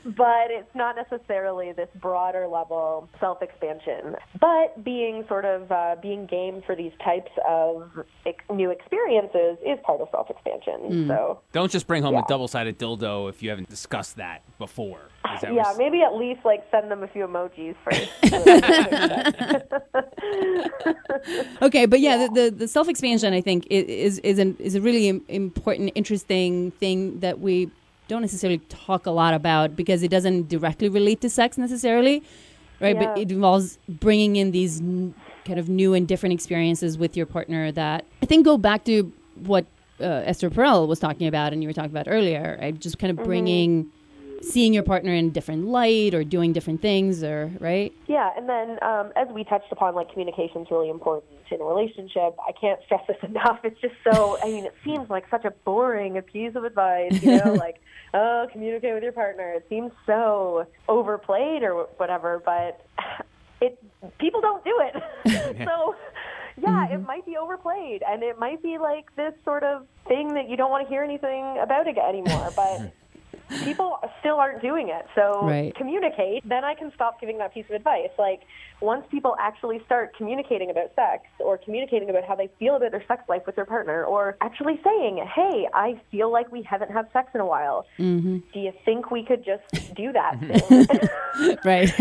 [0.05, 4.15] but it's not necessarily this broader level self expansion.
[4.39, 7.91] But being sort of uh, being game for these types of
[8.55, 10.79] new experiences is part of self expansion.
[10.83, 11.07] Mm.
[11.07, 12.21] So don't just bring home yeah.
[12.21, 15.01] a double sided dildo if you haven't discussed that before.
[15.23, 18.09] That yeah, maybe at least like send them a few emojis first.
[21.61, 22.27] okay, but yeah, yeah.
[22.27, 26.71] the, the, the self expansion I think is is an, is a really important, interesting
[26.71, 27.69] thing that we
[28.07, 32.23] don't necessarily talk a lot about because it doesn't directly relate to sex necessarily,
[32.79, 32.95] right?
[32.95, 33.05] Yeah.
[33.05, 35.15] But it involves bringing in these n-
[35.45, 39.11] kind of new and different experiences with your partner that I think go back to
[39.35, 39.65] what
[39.99, 42.77] uh, Esther Perel was talking about and you were talking about earlier, right?
[42.77, 43.25] Just kind of mm-hmm.
[43.25, 43.83] bringing.
[43.85, 43.97] Mm-hmm
[44.43, 48.47] seeing your partner in a different light or doing different things or right yeah and
[48.49, 52.51] then um, as we touched upon like communication is really important in a relationship i
[52.51, 56.19] can't stress this enough it's just so i mean it seems like such a boring
[56.23, 57.79] piece of advice you know like
[58.13, 62.85] oh communicate with your partner it seems so overplayed or whatever but
[63.65, 63.77] it
[64.19, 64.95] people don't do it
[65.65, 65.95] so
[66.57, 66.93] yeah, mm-hmm.
[66.95, 70.57] it might be overplayed and it might be like this sort of thing that you
[70.57, 72.51] don't want to hear anything about it anymore.
[72.55, 72.93] But
[73.63, 75.05] people still aren't doing it.
[75.15, 75.75] So right.
[75.75, 76.47] communicate.
[76.47, 78.09] Then I can stop giving that piece of advice.
[78.17, 78.41] Like
[78.81, 83.03] once people actually start communicating about sex or communicating about how they feel about their
[83.07, 87.11] sex life with their partner or actually saying, "Hey, I feel like we haven't had
[87.13, 87.85] sex in a while.
[87.97, 88.39] Mm-hmm.
[88.53, 91.91] Do you think we could just do that?" right.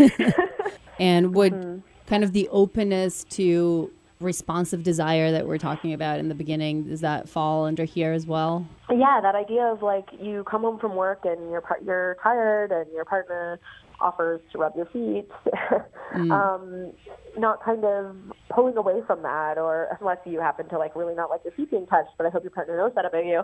[0.99, 1.79] And would mm-hmm.
[2.07, 7.01] kind of the openness to responsive desire that we're talking about in the beginning does
[7.01, 10.95] that fall under here as well yeah that idea of like you come home from
[10.95, 13.59] work and you're par- you're tired and your partner
[13.99, 15.29] offers to rub your feet
[16.13, 16.31] mm.
[16.31, 16.93] um
[17.37, 18.15] not kind of
[18.49, 21.69] pulling away from that or unless you happen to like really not like your feet
[21.69, 23.41] being touched but i hope your partner knows that about you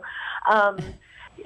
[0.50, 0.78] um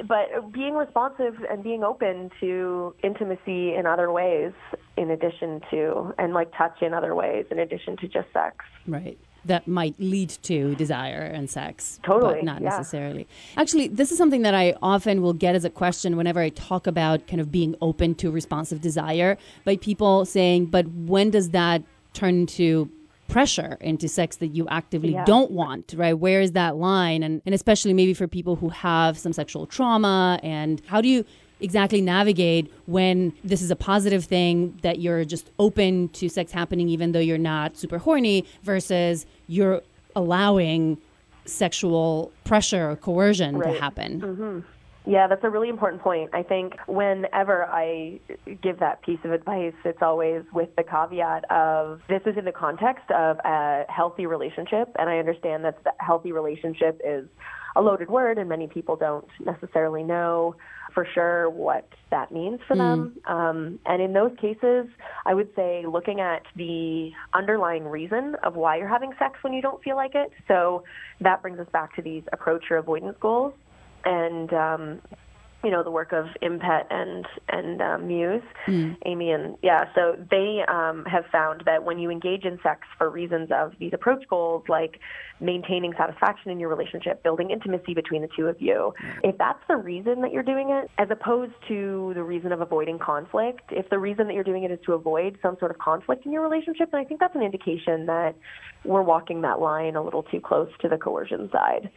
[0.07, 4.53] but being responsive and being open to intimacy in other ways
[4.97, 8.65] in addition to and like touch in other ways in addition to just sex.
[8.87, 9.17] Right.
[9.45, 12.69] That might lead to desire and sex totally but not yeah.
[12.69, 13.27] necessarily.
[13.57, 16.87] Actually this is something that i often will get as a question whenever i talk
[16.87, 21.83] about kind of being open to responsive desire by people saying but when does that
[22.13, 22.89] turn into
[23.27, 25.25] pressure into sex that you actively yeah.
[25.25, 26.13] don't want, right?
[26.13, 27.23] Where is that line?
[27.23, 31.25] And, and especially maybe for people who have some sexual trauma, and how do you
[31.59, 36.89] exactly navigate when this is a positive thing that you're just open to sex happening
[36.89, 39.81] even though you're not super horny versus you're
[40.15, 40.97] allowing
[41.45, 43.73] sexual pressure or coercion right.
[43.73, 44.21] to happen.
[44.21, 44.59] Mm-hmm.
[45.05, 46.29] Yeah, that's a really important point.
[46.33, 48.19] I think whenever I
[48.61, 52.53] give that piece of advice, it's always with the caveat of this is in the
[52.53, 57.25] context of a healthy relationship, and I understand that the healthy relationship is
[57.75, 60.55] a loaded word, and many people don't necessarily know
[60.93, 63.17] for sure what that means for them.
[63.25, 64.85] Um, and in those cases,
[65.25, 69.61] I would say looking at the underlying reason of why you're having sex when you
[69.61, 70.31] don't feel like it.
[70.47, 70.83] So
[71.19, 73.53] that brings us back to these approach or avoidance goals.
[74.05, 75.01] And um,
[75.63, 78.41] you know the work of Impett and and um, Muise,
[79.05, 79.85] Amy and yeah.
[79.95, 83.93] So they um, have found that when you engage in sex for reasons of these
[83.93, 84.99] approach goals, like
[85.39, 88.93] maintaining satisfaction in your relationship, building intimacy between the two of you,
[89.23, 92.99] if that's the reason that you're doing it, as opposed to the reason of avoiding
[92.99, 96.25] conflict, if the reason that you're doing it is to avoid some sort of conflict
[96.25, 98.35] in your relationship, then I think that's an indication that
[98.85, 101.89] we're walking that line a little too close to the coercion side.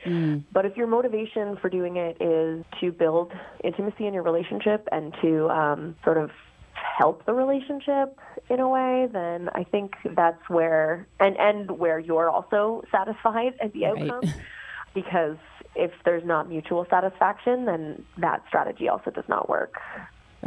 [0.52, 3.32] But if your motivation for doing it is to build
[3.64, 6.30] intimacy in your relationship and to um, sort of
[6.74, 12.30] help the relationship in a way, then I think that's where and and where you're
[12.30, 14.10] also satisfied at the Right.
[14.10, 14.32] outcome.
[14.94, 15.36] Because
[15.74, 19.74] if there's not mutual satisfaction, then that strategy also does not work.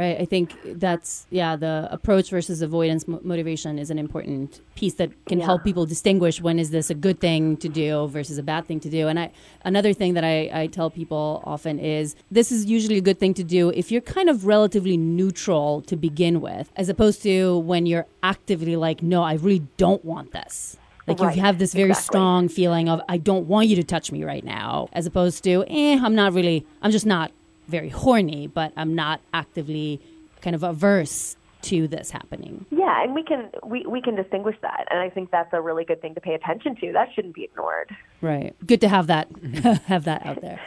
[0.00, 0.18] Right.
[0.18, 1.56] I think that's yeah.
[1.56, 5.44] The approach versus avoidance mo- motivation is an important piece that can Yeah.
[5.50, 8.80] help people distinguish when is this a good thing to do versus a bad thing
[8.80, 9.08] to do.
[9.08, 9.30] And I
[9.62, 13.34] another thing that I, I tell people often is this is usually a good thing
[13.34, 17.84] to do if you're kind of relatively neutral to begin with, as opposed to when
[17.84, 20.78] you're actively like, no, I really don't want this.
[21.06, 22.12] Like Right, you have this very exactly.
[22.12, 25.64] strong feeling of I don't want you to touch me right now, as opposed to
[25.68, 27.32] eh, I'm not really, I'm just not
[27.70, 30.00] very horny, but I'm not actively
[30.42, 32.64] kind of averse to this happening.
[32.70, 35.84] Yeah, and we can we, we can distinguish that, and I think that's a really
[35.84, 36.92] good thing to pay attention to.
[36.92, 37.94] That shouldn't be ignored.
[38.22, 38.54] Right.
[38.66, 39.28] Good to have that
[39.86, 40.58] have that out there.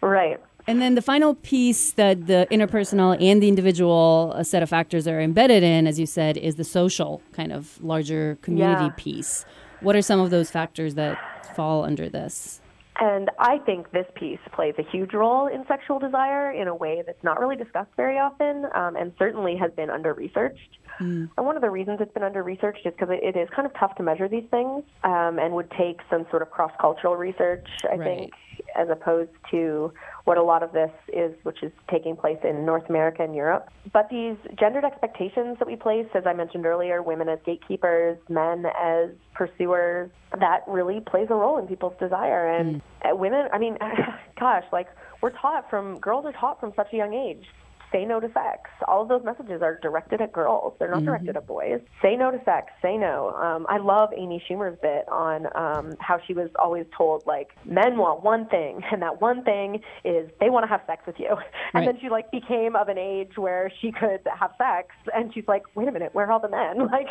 [0.00, 0.38] Right.
[0.68, 5.18] And then the final piece that the interpersonal and the individual set of factors are
[5.20, 8.90] embedded in, as you said, is the social kind of larger community Yeah.
[8.96, 9.46] piece.
[9.80, 11.16] What are some of those factors that
[11.56, 12.60] fall under this?
[13.00, 17.02] And I think this piece plays a huge role in sexual desire in a way
[17.06, 20.78] that's not really discussed very often um, and certainly has been under researched.
[20.98, 23.66] And one of the reasons it's been under researched is because it, it is kind
[23.66, 27.16] of tough to measure these things um, and would take some sort of cross cultural
[27.16, 28.18] research, I Right.
[28.18, 28.32] think,
[28.76, 29.92] as opposed to
[30.24, 33.68] what a lot of this is, which is taking place in North America and Europe.
[33.92, 38.66] But these gendered expectations that we place, as I mentioned earlier, women as gatekeepers, men
[38.78, 42.46] as pursuers, that really plays a role in people's desire.
[42.48, 43.78] And uh, women, I mean,
[44.40, 44.88] gosh, like
[45.22, 47.46] we're taught from, girls are taught from such a young age
[47.92, 48.70] say no to sex.
[48.86, 50.74] All of those messages are directed at girls.
[50.78, 51.80] They're not directed at boys.
[52.02, 52.72] Say no to sex.
[52.82, 53.30] Say no.
[53.34, 57.96] Um, I love Amy Schumer's bit on um, how she was always told like men
[57.96, 61.28] want one thing, and that one thing is they want to have sex with you.
[61.74, 61.92] And Right.
[61.92, 65.64] then she like became of an age where she could have sex, and she's like,
[65.74, 66.88] wait a minute, where are all the men?
[66.90, 67.08] Like,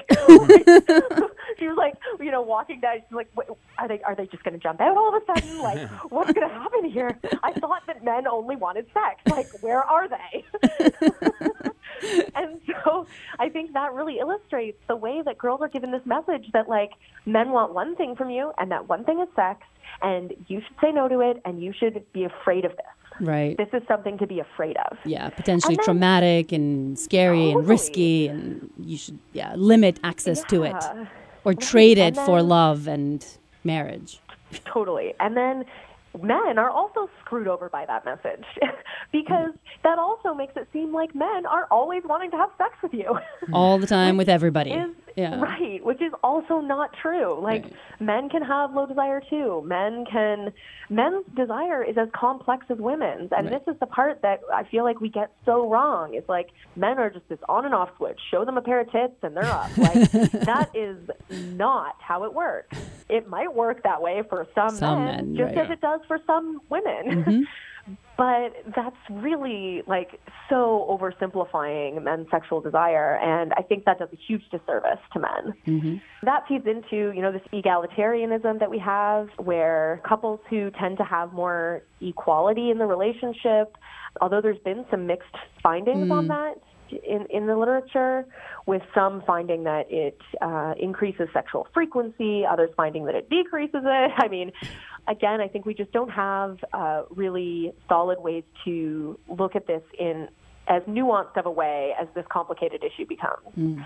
[1.59, 2.95] she was like, you know, walking down.
[3.07, 3.47] She's like, Wait,
[3.77, 5.59] are they are they just going to jump out all of a sudden?
[5.59, 7.17] Like, what's going to happen here?
[7.43, 9.21] I thought that men only wanted sex.
[9.29, 10.43] Like, where are they?
[12.35, 13.07] and so
[13.39, 16.91] I think that really illustrates the way that girls are given this message that like
[17.25, 19.61] men want one thing from you, and that one thing is sex,
[20.01, 22.85] and you should say no to it, and you should be afraid of this.
[23.19, 23.57] Right.
[23.57, 24.97] This is something to be afraid of.
[25.03, 30.43] Yeah, potentially And then- traumatic and scary and risky, and you should yeah limit access
[30.45, 31.05] to it, Yeah.
[31.43, 33.25] or trade and it for love and
[33.63, 34.19] marriage.
[34.65, 35.13] Totally.
[35.19, 35.65] And then
[36.23, 38.45] men are also screwed over by that message
[39.11, 39.51] because
[39.83, 43.17] that also makes it seem like men are always wanting to have sex with you.
[43.53, 44.71] all the time with everybody.
[44.71, 45.39] is yeah.
[45.41, 47.37] right, which is also not true.
[47.41, 47.73] Like Right.
[47.99, 49.63] men can have low desire too.
[49.65, 50.53] Men can
[50.89, 53.31] men's desire is as complex as women's.
[53.35, 53.65] And Right.
[53.65, 56.13] this is the part that I feel like we get so wrong.
[56.13, 58.19] It's like men are just this on and off switch.
[58.31, 59.75] Show them a pair of tits and they're up.
[59.77, 60.11] Like
[60.51, 60.97] that is
[61.29, 62.77] not how it works.
[63.09, 65.65] It might work that way for some, Some men, men, just right.
[65.65, 67.23] as it does for some women.
[67.23, 67.41] Mm-hmm.
[68.17, 74.17] but that's really like so oversimplifying men's sexual desire and i think that does a
[74.27, 75.53] huge disservice to men.
[75.67, 75.95] Mm-hmm.
[76.23, 81.03] That feeds into you know this egalitarianism that we have where couples who tend to
[81.03, 83.77] have more equality in the relationship
[84.21, 86.27] although there's been some mixed findings on mm.
[86.29, 86.55] that
[86.91, 88.25] in, in the literature,
[88.65, 94.11] with some finding that it uh, increases sexual frequency, others finding that it decreases it.
[94.17, 94.51] I mean,
[95.07, 99.83] again, I think we just don't have uh, really solid ways to look at this
[99.99, 100.29] in
[100.69, 103.85] as nuanced of a way as this complicated issue becomes.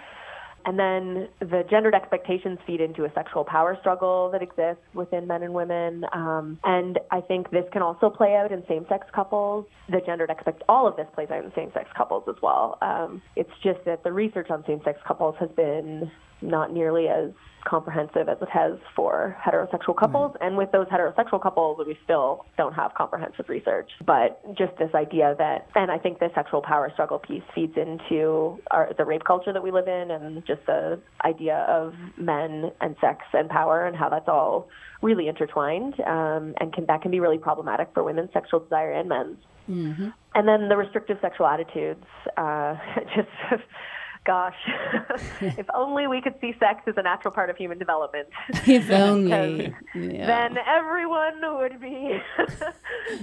[0.66, 5.44] And then the gendered expectations feed into a sexual power struggle that exists within men
[5.44, 6.06] and women.
[6.14, 9.66] Um, and I think this can also play out in same sex couples.
[9.90, 12.78] The gendered expect all of this plays out in same sex couples as well.
[12.82, 16.12] Um, it's just that the research on same sex couples has been
[16.42, 17.32] not nearly as
[17.64, 20.36] comprehensive as it has for heterosexual couples.
[20.42, 23.90] And with those heterosexual couples, we still don't have comprehensive research.
[24.06, 28.60] But just this idea that, and I think the sexual power struggle piece feeds into
[28.72, 32.96] our, the rape culture that we live in and just the idea of men and
[33.02, 34.68] sex and power and how that's all
[35.02, 39.10] really intertwined um, and can, that can be really problematic for women's sexual desire and
[39.10, 39.38] men's.
[39.70, 40.10] Mm-hmm.
[40.34, 42.06] And then the restrictive sexual attitudes,
[42.38, 42.76] uh,
[43.16, 43.64] just
[44.26, 44.56] gosh,
[45.42, 48.28] if only we could see sex as a natural part of human development.
[48.68, 49.74] If only.
[49.96, 50.28] yeah.
[50.28, 52.20] Then everyone would be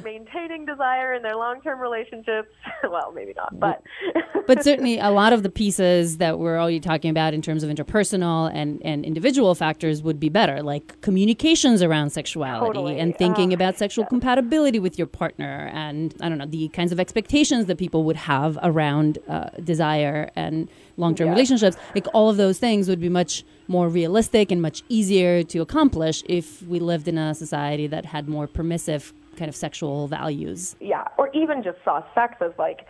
[0.03, 2.49] maintaining desire in their long term relationships.
[2.83, 3.83] well, maybe not, but.
[4.47, 7.71] but certainly a lot of the pieces that we're already talking about in terms of
[7.71, 12.99] interpersonal and, and individual factors would be better, like communications around sexuality totally.
[12.99, 14.09] and thinking uh, about sexual yeah.
[14.09, 18.17] compatibility with your partner and, I don't know, the kinds of expectations that people would
[18.17, 20.69] have around uh, desire and
[20.99, 21.33] long-term Yeah.
[21.33, 25.61] relationships like all of those things would be much more realistic and much easier to
[25.61, 30.77] accomplish if we lived in a society that had more permissive kind of sexual values
[30.81, 32.81] yeah, or even just saw sex as like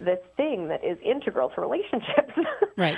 [0.00, 2.32] this thing that is integral to relationships.
[2.78, 2.96] right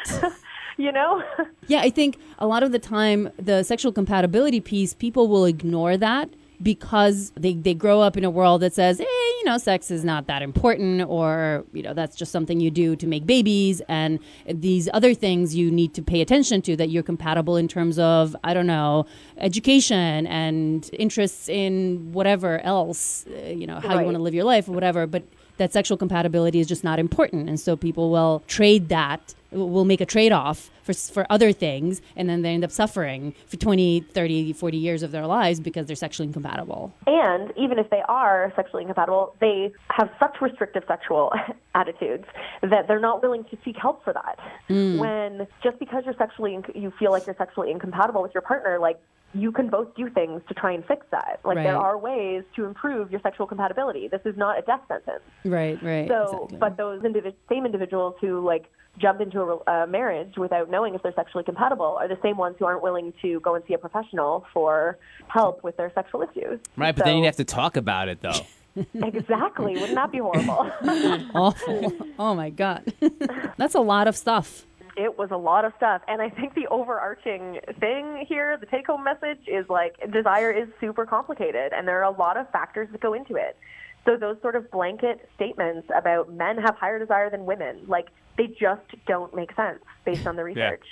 [0.79, 1.21] you know?
[1.67, 5.97] yeah i think a lot of the time the sexual compatibility piece people will ignore
[5.97, 6.29] that
[6.63, 10.05] because they, they grow up in a world that says, eh, you know, sex is
[10.05, 13.83] not that important, or, you know, that's just something you do to make babies.
[13.89, 17.99] And these other things you need to pay attention to that you're compatible in terms
[17.99, 19.07] of, I don't know,
[19.39, 24.45] education and interests in whatever else, uh, you know, how you want to live your
[24.45, 25.07] life or whatever.
[25.07, 25.25] But
[25.57, 27.49] that sexual compatibility is just not important.
[27.49, 32.01] And so people will trade that, will make a trade off for, for other things,
[32.17, 35.87] and then they end up suffering for 20, 30, 40 years of their lives because
[35.87, 36.93] they're sexually incompatible.
[37.07, 41.33] And even if they are sexually incompatible, they have such restrictive sexual
[41.75, 42.25] attitudes
[42.63, 44.39] that they're not willing to seek help for that.
[44.69, 44.99] Hmm.
[44.99, 48.79] When just because you're sexually inc- you feel like you're sexually incompatible with your partner,
[48.79, 49.01] like
[49.35, 51.41] you can both do things to try and fix that.
[51.45, 54.09] Like there are ways to improve your sexual compatibility.
[54.09, 55.23] This is not a death sentence.
[55.45, 56.09] Right, right.
[56.09, 56.59] So, exactly.
[56.59, 61.03] but those individ- same individuals who like jump into a, a marriage without knowing if
[61.03, 63.79] they're sexually compatible are the same ones who aren't willing to go and see a
[63.79, 66.61] professional for help with their sexual issues.
[66.77, 68.41] Right, but then you'd have to talk about it though.
[68.95, 69.75] exactly.
[69.75, 70.71] Wouldn't that be horrible?
[71.35, 71.93] awful.
[72.19, 72.93] Oh my god,
[73.57, 74.67] that's a lot of stuff.
[74.97, 76.03] it was a lot of stuff.
[76.09, 80.69] And I think the overarching thing here, the take home message is like desire is
[80.81, 83.57] super complicated and there are a lot of factors that go into it.
[84.05, 88.47] So those sort of blanket statements about men have higher desire than women, like they
[88.47, 90.85] just don't make sense based on the research.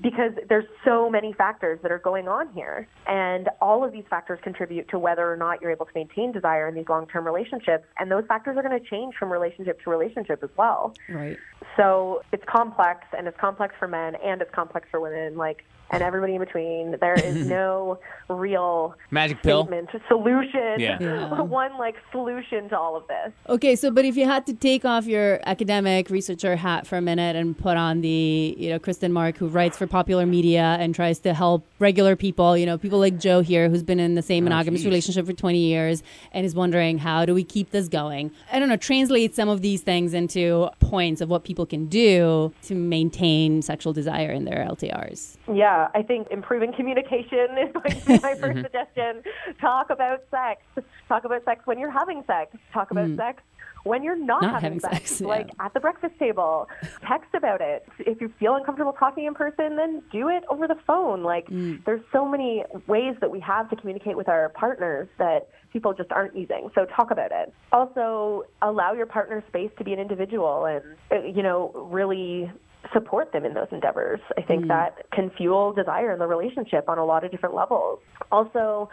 [0.00, 2.88] Because there's so many factors that are going on here.
[3.06, 6.68] And all of these factors contribute to whether or not you're able to maintain desire
[6.68, 7.84] in these long term relationships.
[7.98, 10.94] And those factors are going to change from relationship to relationship as well.
[11.08, 11.36] Right.
[11.76, 15.64] So it's complex, and it's complex for men, and it's complex for women, like,
[15.94, 16.96] and everybody in between.
[17.00, 19.68] There is no real Magic pill.
[20.08, 20.98] solution, Yeah.
[21.00, 21.40] Yeah.
[21.40, 23.32] one like solution to all of this.
[23.48, 27.00] Okay, so but if you had to take off your academic researcher hat for a
[27.00, 30.94] minute and put on the, you know, Kristen Mark who writes for popular media and
[30.94, 34.22] tries to help regular people, you know, people like Joe here who's been in the
[34.22, 34.86] same oh, monogamous geez.
[34.86, 38.30] relationship for 20 years and is wondering how do we keep this going?
[38.52, 42.52] I don't know, translate some of these things into points of what people can do
[42.62, 45.36] to maintain sexual desire in their LTRs.
[45.52, 48.62] Yeah, I think improving communication is going to be my first mm-hmm.
[48.62, 49.22] suggestion.
[49.60, 50.62] Talk about sex.
[51.08, 52.56] Talk about sex when you're having sex.
[52.72, 53.16] Talk about mm.
[53.16, 53.42] sex
[53.84, 55.26] when you're not, Not having, having sex, sex, yeah.
[55.26, 56.68] like at the breakfast table.
[57.06, 57.86] Text about it.
[57.98, 61.22] If you feel uncomfortable talking in person, then do it over the phone.
[61.22, 61.84] Like mm.
[61.84, 66.10] there's so many ways that we have to communicate with our partners that people just
[66.12, 66.70] aren't using.
[66.74, 67.52] So talk about it.
[67.72, 72.50] Also, allow your partner space to be an individual and uh, you know, really
[72.92, 74.20] support them in those endeavors.
[74.36, 74.68] I think mm.
[74.68, 78.00] that can fuel desire in the relationship on a lot of different levels.
[78.30, 78.88] Also,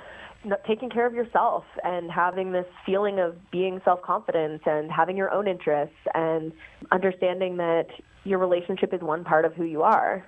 [0.68, 5.48] taking care of yourself and having this feeling of being self-confident and having your own
[5.48, 6.52] interests and
[6.92, 7.88] understanding that
[8.24, 10.26] your relationship is one part of who you are.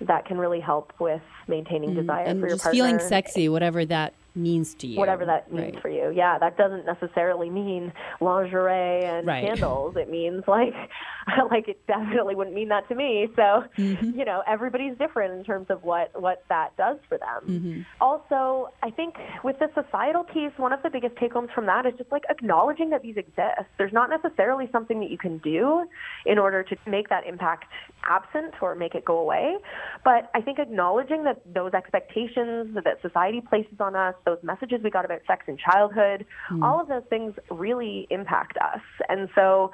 [0.00, 2.76] That can really help with maintaining mm, desire and for your just partner.
[2.76, 4.98] feeling sexy, whatever that means to you.
[4.98, 5.82] whatever that means Right.
[5.82, 6.10] for you.
[6.10, 9.44] Yeah, that doesn't necessarily mean lingerie and Right.
[9.46, 9.96] candles.
[9.96, 10.74] It means like
[11.50, 13.28] like it definitely wouldn't mean that to me.
[13.36, 14.18] So, Mm-hmm.
[14.18, 17.42] you know, everybody's different in terms of what what that does for them.
[17.48, 17.80] Mm-hmm.
[18.00, 21.86] Also, I think with the societal piece, one of the biggest take homes from that
[21.86, 23.68] is just like acknowledging that these exist.
[23.78, 25.86] There's not necessarily something that you can do
[26.26, 27.64] in order to make that impact
[28.06, 29.56] absent or make it go away.
[30.04, 34.90] But I think acknowledging that those expectations that society places on us, those messages we
[34.90, 36.62] got about sex in childhood, hmm.
[36.62, 38.82] all of those things really impact us.
[39.08, 39.72] And so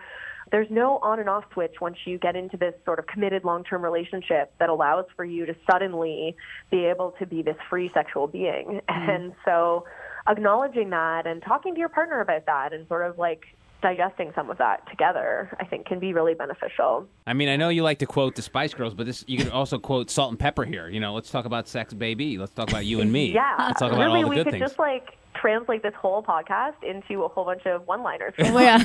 [0.51, 3.65] there's no on and off switch once you get into this sort of committed long
[3.65, 6.37] term relationship that allows for you to suddenly
[6.71, 8.81] be able to be this free sexual being.
[8.89, 9.11] Hmm.
[9.11, 9.85] And so
[10.29, 13.45] acknowledging that and talking to your partner about that and sort of like
[13.83, 17.07] digesting some of that together, I think can be really beneficial.
[17.27, 19.51] I mean, I know you like to quote the Spice Girls, but this you could
[19.51, 20.89] also quote Salt-N-Pepa here.
[20.89, 22.39] You know, let's talk about sex, baby.
[22.39, 23.33] Let's talk about you and me.
[23.33, 23.55] Yeah.
[23.59, 24.63] Let's talk about really, all the we good could things.
[24.63, 28.35] just like translate this whole podcast into a whole bunch of one liners.
[28.39, 28.85] Well, oh, yeah.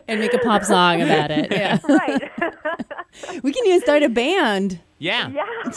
[0.08, 1.50] and make a pop song about it.
[1.52, 1.78] Yeah.
[1.88, 2.30] right.
[3.42, 4.80] We can even start a band.
[5.02, 5.30] Yeah.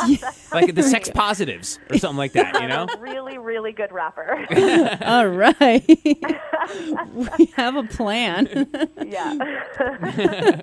[0.07, 0.31] yeah.
[0.53, 2.61] like the Sex Positives or something like that.
[2.61, 2.87] You know.
[2.99, 4.45] Really, really good rapper.
[5.01, 5.83] All right.
[5.87, 8.69] we have a plan.
[9.03, 10.61] yeah.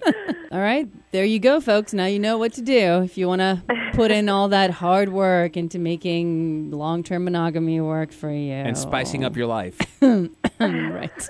[0.52, 0.88] All right.
[1.10, 1.92] There you go, folks.
[1.92, 3.62] Now you know what to do if you want to
[3.94, 8.52] put in all that hard work into making long term monogamy work for you.
[8.52, 9.78] And spicing up your life.
[10.00, 11.28] right.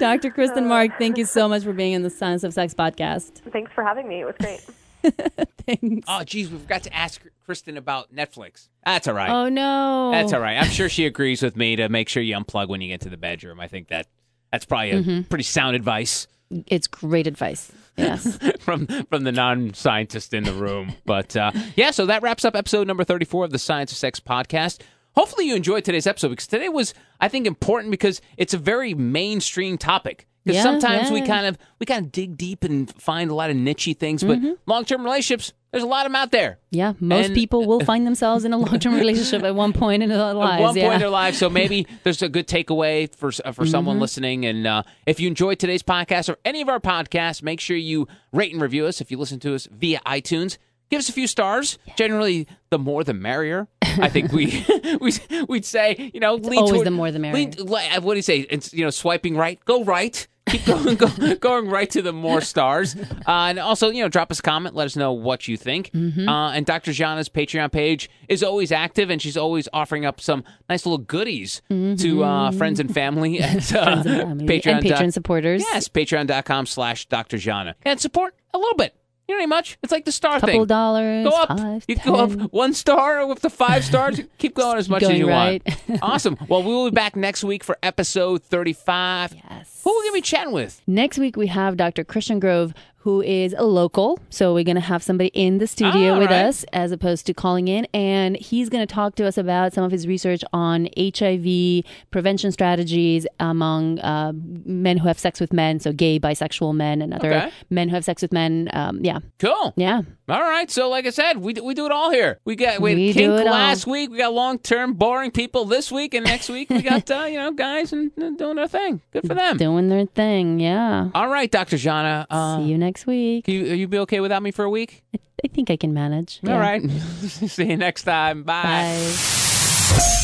[0.00, 0.30] Dr.
[0.30, 3.42] Kristen Mark, thank you so much for being in the Science of Sex podcast.
[3.52, 4.20] Thanks for having me.
[4.20, 4.64] It was great.
[5.66, 6.04] Thanks.
[6.08, 8.68] Oh, geez, we forgot to ask Kristen about Netflix.
[8.84, 9.30] That's all right.
[9.30, 10.10] Oh, no.
[10.12, 10.56] That's all right.
[10.56, 13.08] I'm sure she agrees with me to make sure you unplug when you get to
[13.08, 13.60] the bedroom.
[13.60, 14.06] I think that
[14.50, 15.20] that's probably a Mm-hmm.
[15.22, 16.26] pretty sound advice
[16.66, 17.72] It's great advice.
[17.96, 18.38] Yes.
[18.60, 20.92] from from the non-scientist in the room.
[21.04, 24.20] But uh, yeah, so that wraps up episode number 34 of the Science of Sex
[24.20, 24.80] podcast.
[25.14, 28.94] Hopefully you enjoyed today's episode because today was, I think, important because it's a very
[28.94, 30.26] mainstream topic.
[30.44, 33.50] Because Yeah, sometimes we kind of we kind of dig deep and find a lot
[33.50, 34.52] of nichey things, but Mm-hmm.
[34.66, 36.58] long-term relationships, there's a lot of them out there.
[36.70, 36.94] Yeah.
[37.00, 40.08] Most And- people will find themselves in a long term relationship at one point in
[40.08, 40.60] their lives.
[40.60, 40.82] at one yeah.
[40.82, 41.38] point in their lives.
[41.38, 44.02] So maybe there's a good takeaway for uh, for someone Mm-hmm.
[44.02, 44.46] listening.
[44.46, 48.08] And uh, if you enjoyed today's podcast or any of our podcasts, make sure you
[48.32, 49.00] rate and review us.
[49.00, 50.58] If you listen to us via iTunes,
[50.90, 51.78] give us a few stars.
[51.96, 53.68] Generally, the more the merrier.
[53.98, 54.64] I think we
[55.02, 55.12] we
[55.50, 57.50] we'd say you know lean always toward- the more the merrier.
[57.58, 57.66] lean-
[58.02, 58.40] what do you say?
[58.48, 60.26] It's you know swiping right, go right.
[60.52, 64.30] Keep going, go, going right to the more stars, uh, and also you know drop
[64.30, 65.90] us a comment, let us know what you think.
[65.92, 66.28] Mm-hmm.
[66.28, 66.90] Uh, and Dr.
[66.92, 71.62] Zhana's Patreon page is always active, and she's always offering up some nice little goodies
[71.70, 74.04] to uh, friends and family at uh, Mm-hmm.
[74.04, 74.46] Friends and family.
[74.60, 74.72] Patreon.
[74.74, 75.62] and patron supporters.
[75.62, 77.36] Yes, patreon.com slash Dr.
[77.38, 77.74] Zhana.
[77.82, 78.94] And support a little bit.
[79.32, 79.78] You don't need much.
[79.82, 80.66] It's like the star couple thing.
[80.66, 81.26] dollars.
[81.26, 81.56] Go up.
[81.58, 84.20] Five, you can go up one star with the five stars.
[84.36, 85.62] Keep going as much as Going you right.
[85.88, 86.02] want.
[86.02, 86.36] awesome.
[86.50, 89.34] Well, we will be back next week for episode 35.
[89.34, 89.80] Yes.
[89.84, 90.82] Who are we going to be chatting with?
[90.86, 92.04] Next week we have Dr.
[92.04, 94.18] Christian Grov, who is a local.
[94.30, 96.46] So we're going to have somebody in the studio with right.
[96.46, 97.84] us as opposed to calling in.
[97.92, 102.52] And he's going to talk to us about some of his research on HIV prevention
[102.52, 104.32] strategies among uh,
[104.64, 107.50] men who have sex with men, so gay, bisexual men, and other Okay.
[107.70, 108.68] men who have sex with men.
[108.72, 109.18] Um, yeah.
[109.40, 109.72] Cool.
[109.76, 110.02] Yeah.
[110.28, 110.70] All right.
[110.70, 112.38] So, like I said, we, we do it all here.
[112.44, 113.44] We got we, We kink all.
[113.44, 114.10] last week.
[114.10, 117.38] We got long term boring people this week, and next week we got uh, you
[117.38, 119.00] know guys and, and doing their thing.
[119.12, 119.56] Good for them.
[119.56, 120.60] Doing their thing.
[120.60, 121.10] Yeah.
[121.14, 121.76] All right, Dr.
[121.76, 122.26] Zhana.
[122.30, 123.48] Uh, See you next week.
[123.48, 125.02] you you be okay without me for a week?
[125.44, 126.40] I think I can manage.
[126.44, 126.58] All Yeah.
[126.60, 126.82] right.
[126.90, 128.42] See you next time.
[128.44, 129.12] Bye.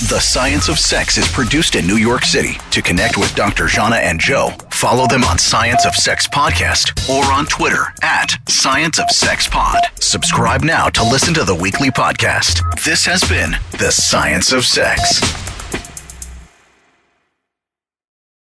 [0.08, 2.56] The Science of Sex is produced in New York City.
[2.70, 3.64] To connect with Dr.
[3.64, 8.98] Zhana and Joe, follow them on Science of Sex Podcast or on Twitter at Science
[8.98, 9.80] of Sex Pod.
[10.00, 12.62] Subscribe now to listen to the weekly podcast.
[12.84, 15.20] This has been The Science of Sex.